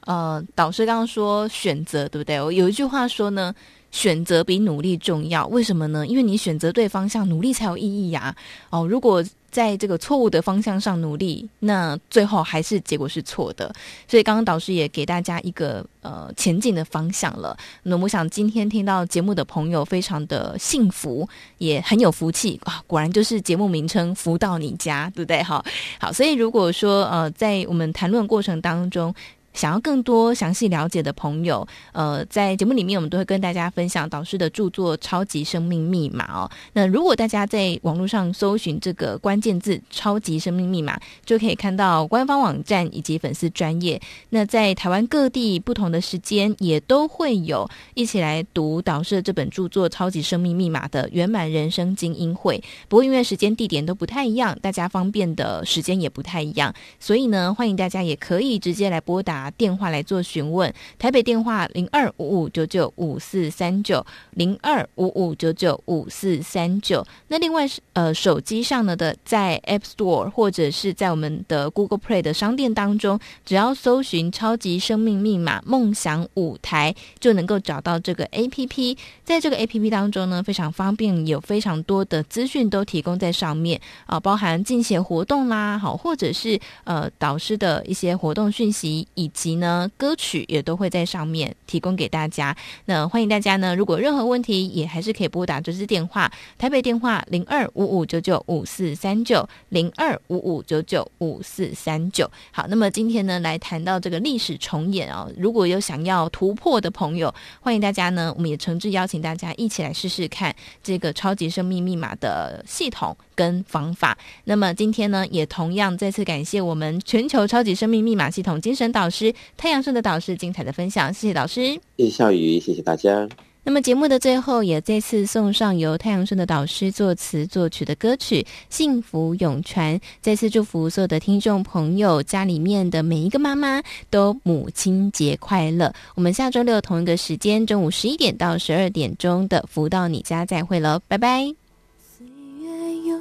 [0.00, 2.38] 呃，导师刚刚说选择，对不对？
[2.38, 3.54] 我有一句话说呢，
[3.90, 5.46] 选择比努力重要。
[5.48, 6.06] 为什么呢？
[6.06, 8.34] 因为你选择对方向，努力才有意义呀。
[8.70, 13.74] 哦，如果在这个错误的方向上努力，那最后还是结果是错的。
[14.06, 17.56] 所以刚刚导师也给大家一个呃前进的方向了。
[17.82, 21.26] 那我想今天听到节目的朋友非常的幸福，
[21.56, 22.82] 也很有福气啊！
[22.86, 25.42] 果然就是节目名称“福到你家”，对不对？
[25.42, 25.64] 好，
[25.98, 26.12] 好。
[26.12, 29.14] 所以如果说呃在我们谈论过程当中，
[29.56, 36.50] 想要更多详细了解的朋友，呃，在节目里面我们都会跟大家分享导师的著作《超级生命密码》哦。
[36.74, 43.98] 那如果大家在网络上搜寻这个关键字“超级生命密码”，就可以看到官方网站以及粉丝专页。
[44.28, 52.62] 那在台湾各地不同的时间，也都会有一起来读导师的这本著作《超级生命密码》的圆满人生精英会。
[52.88, 59.45] 不过因为时间地点都不太一样，大家方便的时间也不太一样，所以呢，欢迎大家也可以直接来拨打。
[59.52, 67.06] 电话来做询问，台北电话零二五五九九五四三九零二五五九九五四三九。
[67.28, 78.98] 那另外是呃手机上呢的，在 App Store 或者是在我们的 Google Play 的商店当中，只要搜寻“超级生命密码梦想舞台”，就能够找到这个 APP。
[79.22, 89.30] 在这个 APP 当中呢，非常方便，有非常多的资讯都提供在上面啊，包含进行活动啦，好，或者是呃导师的一些活动讯息以。
[89.36, 92.56] 及呢，歌曲也都会在上面提供给大家。
[92.86, 102.28] 那欢迎大家呢，如果任何问题，也还是可以拨打这支电话，台北电话零二五五九九五四三九零二五五九九五四三九。
[102.50, 114.16] 好，那么今天呢，来谈到这个历史重演、哦，如果有想要突破的朋友，欢迎大家呢，我们也诚挚邀请大家一起来试试看这个超级生命密码的系统跟方法。
[114.44, 119.25] 那么今天呢，也同样再次感谢我们全球超级生命密码系统精神导师。
[119.56, 123.28] 太阳盛的导师精彩的分享，谢谢导师，谢谢笑宇，谢谢大家。
[123.68, 135.92] 那么节目的最后，也再次送上由太阳盛的导师作词作曲的歌曲《幸福永传》，再次祝福所有的听众朋友，家里面的每一个妈妈都母亲节快乐。
[136.14, 141.52] 我们下周六同一个时间，中午十一点到十二点钟的《福到你家》再会喽，拜拜。
[141.98, 142.24] 岁
[142.60, 142.68] 月
[143.08, 143.16] 悠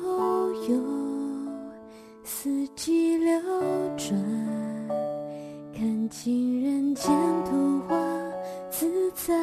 [0.69, 0.83] 悠，
[2.23, 3.41] 四季流
[3.97, 4.44] 转。
[5.77, 7.13] 看尽人间
[7.43, 7.97] 图画，
[8.69, 9.33] 自在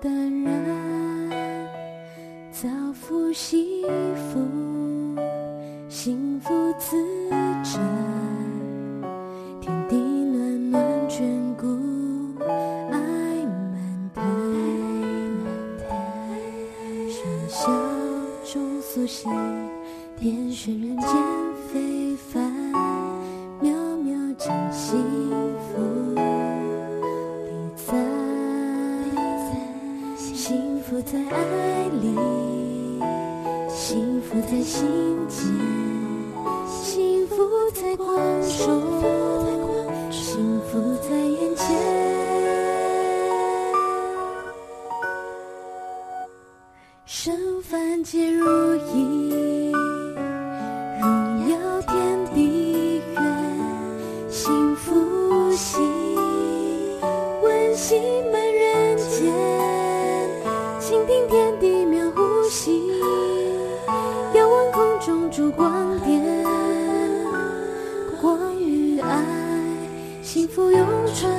[0.00, 1.68] 淡然，
[2.52, 3.82] 造福幸
[4.14, 4.38] 福，
[5.88, 6.96] 幸福自
[7.64, 7.82] 展，
[9.60, 11.24] 天地暖暖眷
[11.56, 11.66] 顾，
[12.92, 14.22] 爱满台，
[17.10, 17.18] 笙
[17.48, 17.64] 箫
[18.52, 19.28] 中苏醒，
[20.20, 21.43] 点缀人间。
[31.34, 32.14] 爱里，
[33.68, 34.86] 幸福在心
[35.28, 35.42] 间，
[36.68, 37.34] 幸福
[37.74, 38.06] 在光
[38.42, 38.82] 中，
[40.10, 41.64] 幸福在眼前。
[47.04, 49.03] 生凡皆如意，